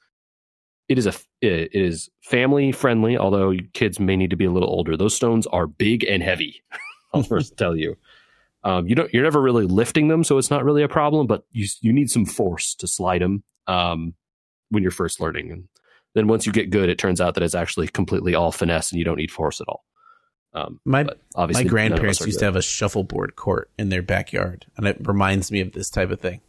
[0.89, 1.13] it is a
[1.43, 4.97] it is family friendly, although kids may need to be a little older.
[4.97, 6.63] Those stones are big and heavy.
[7.13, 7.97] I'll first tell you.
[8.65, 11.27] Um, you don't you're never really lifting them, so it's not really a problem.
[11.27, 14.15] But you you need some force to slide them um,
[14.71, 15.69] when you're first learning, and
[16.15, 18.99] then once you get good, it turns out that it's actually completely all finesse, and
[18.99, 19.85] you don't need force at all.
[20.53, 21.05] Um, My
[21.37, 22.41] my grandparents none of us are used good.
[22.41, 26.11] to have a shuffleboard court in their backyard, and it reminds me of this type
[26.11, 26.41] of thing.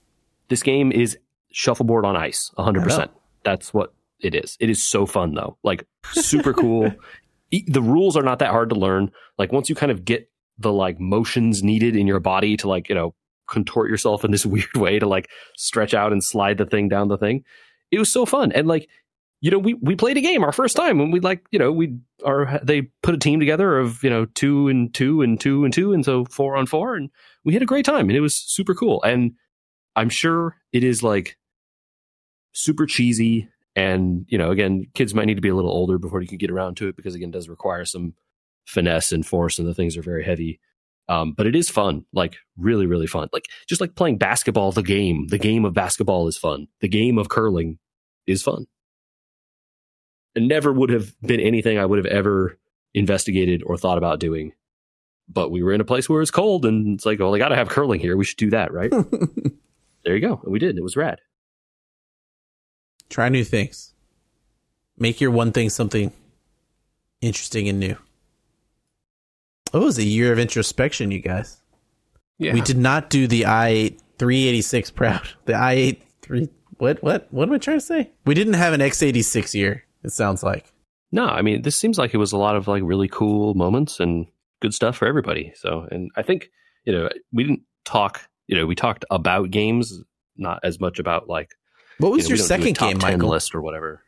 [0.47, 1.17] This game is
[1.51, 2.85] shuffleboard on ice, I hundred know.
[2.85, 3.11] percent.
[3.43, 4.57] That's what it is.
[4.59, 6.93] It is so fun though, like super cool.
[7.67, 9.11] The rules are not that hard to learn.
[9.37, 12.87] Like once you kind of get the like motions needed in your body to like
[12.87, 13.13] you know
[13.45, 17.09] contort yourself in this weird way to like stretch out and slide the thing down
[17.09, 17.43] the thing,
[17.91, 18.53] it was so fun.
[18.53, 18.87] And like
[19.41, 21.71] you know, we we played a game our first time when we like you know
[21.71, 25.65] we are they put a team together of you know two and two and two
[25.65, 27.09] and two and so four on four and
[27.43, 29.01] we had a great time and it was super cool.
[29.01, 29.33] And
[29.95, 31.37] I'm sure it is like
[32.53, 36.21] super cheesy and you know again kids might need to be a little older before
[36.21, 38.13] you can get around to it because again it does require some
[38.67, 40.59] finesse and force and the things are very heavy.
[41.09, 43.27] Um, but it is fun like really really fun.
[43.33, 46.67] Like just like playing basketball the game the game of basketball is fun.
[46.81, 47.79] The game of curling
[48.27, 48.67] is fun
[50.35, 52.57] never would have been anything i would have ever
[52.93, 54.53] investigated or thought about doing
[55.29, 57.49] but we were in a place where it's cold and it's like well they got
[57.49, 58.91] to have curling here we should do that right
[60.03, 61.19] there you go and we did it was rad
[63.11, 63.93] Try new things.
[64.97, 66.13] Make your one thing something
[67.19, 67.97] interesting and new.
[69.73, 71.57] It was a year of introspection, you guys.
[72.37, 72.53] Yeah.
[72.53, 75.27] We did not do the i 386 proud.
[75.43, 77.03] The i 8 3 What?
[77.03, 77.27] What?
[77.31, 78.11] What am I trying to say?
[78.25, 79.83] We didn't have an x86 year.
[80.03, 80.71] It sounds like.
[81.11, 83.99] No, I mean, this seems like it was a lot of like really cool moments
[83.99, 84.27] and
[84.61, 85.51] good stuff for everybody.
[85.55, 86.49] So, and I think,
[86.85, 90.01] you know, we didn't talk, you know, we talked about games,
[90.37, 91.51] not as much about like,
[91.97, 93.29] What was you know, your don't do a second game, 10 Michael?
[93.29, 94.01] list or whatever.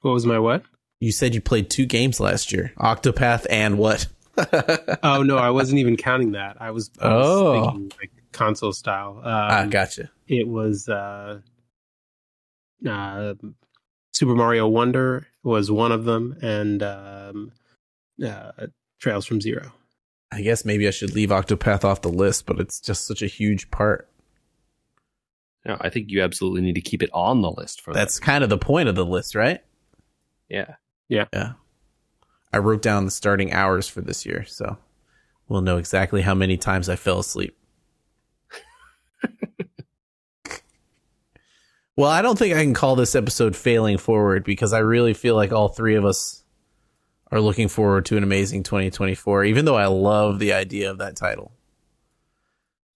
[0.00, 0.64] What was my what?
[1.00, 4.06] You said you played two games last year: Octopath and what?
[5.02, 6.56] Oh no, I wasn't even counting that.
[6.60, 7.52] I was, I was Oh.
[7.70, 9.18] thinking like console style.
[9.18, 10.10] Um, ah, gotcha.
[10.28, 11.40] It was uh,
[12.88, 13.34] uh,
[14.14, 17.52] Super Mario Wonder was one of them, and um,
[18.24, 18.52] uh,
[19.00, 19.72] Trails from Zero.
[20.30, 23.26] I guess maybe I should leave Octopath off the list, but it's just such a
[23.26, 24.08] huge part.
[25.66, 28.44] No, I think you absolutely need to keep it on the list for That's kind
[28.44, 29.60] of the point of the list, right?
[30.50, 30.76] that.
[31.08, 31.26] Yeah.
[31.32, 31.52] Yeah.
[32.52, 34.78] I wrote down the starting hours for this year, so
[35.48, 37.56] we'll know exactly how many times I fell asleep.
[41.96, 45.34] Well, I don't think I can call this episode failing forward because I really feel
[45.36, 46.42] like all three of us
[47.30, 51.16] are looking forward to an amazing 2024, even though I love the idea of that
[51.16, 51.52] title.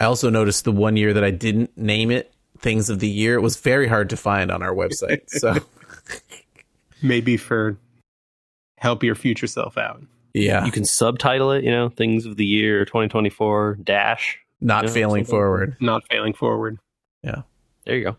[0.01, 3.35] I also noticed the one year that I didn't name it Things of the Year,
[3.35, 5.23] it was very hard to find on our website.
[5.29, 5.55] So,
[7.03, 7.77] Maybe for
[8.79, 10.03] help your future self out.
[10.35, 14.41] yeah, You can subtitle it, you know, things of the year 2024 dash.
[14.61, 15.77] not Yeah, failing something- forward.
[15.81, 16.79] Not failing forward.
[17.23, 17.43] Yeah.
[17.87, 18.17] There you go.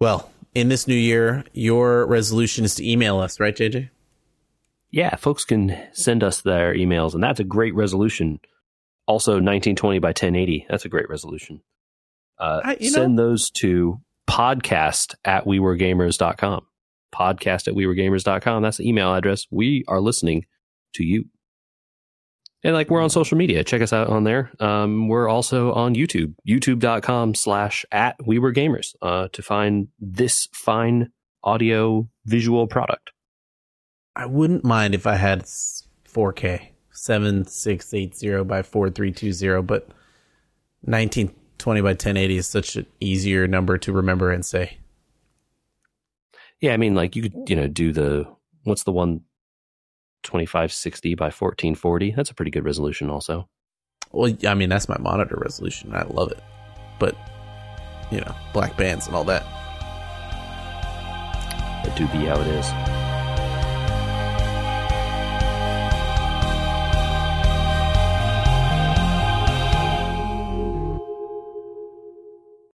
[0.00, 3.90] Well, in this new year, your resolution is to email us, right, JJ?
[4.90, 8.40] Yeah, folks can send us their emails, and that's a great resolution.
[9.06, 10.66] Also, 1920 by 1080.
[10.68, 11.60] That's a great resolution.
[12.38, 16.66] Uh, I- send those to podcast at wewergamers.com.
[17.14, 18.62] Podcast at wewergamers.com.
[18.62, 19.46] That's the email address.
[19.50, 20.46] We are listening
[20.94, 21.26] to you.
[22.62, 23.64] And like we're on social media.
[23.64, 24.50] Check us out on there.
[24.60, 30.48] Um, we're also on YouTube, youtube.com slash at we were gamers, uh, to find this
[30.52, 31.10] fine
[31.42, 33.12] audio visual product.
[34.14, 39.88] I wouldn't mind if I had 4K, 7680 by 4320, but
[40.82, 44.78] 1920 by 1080 is such an easier number to remember and say.
[46.60, 48.26] Yeah, I mean, like you could, you know, do the
[48.64, 49.22] what's the one
[50.22, 52.10] twenty five sixty by fourteen forty.
[52.12, 53.48] That's a pretty good resolution, also.
[54.12, 55.94] Well, I mean, that's my monitor resolution.
[55.94, 56.42] I love it.
[56.98, 57.14] But,
[58.10, 59.44] you know, black bands and all that.
[61.84, 62.99] That do be how it is.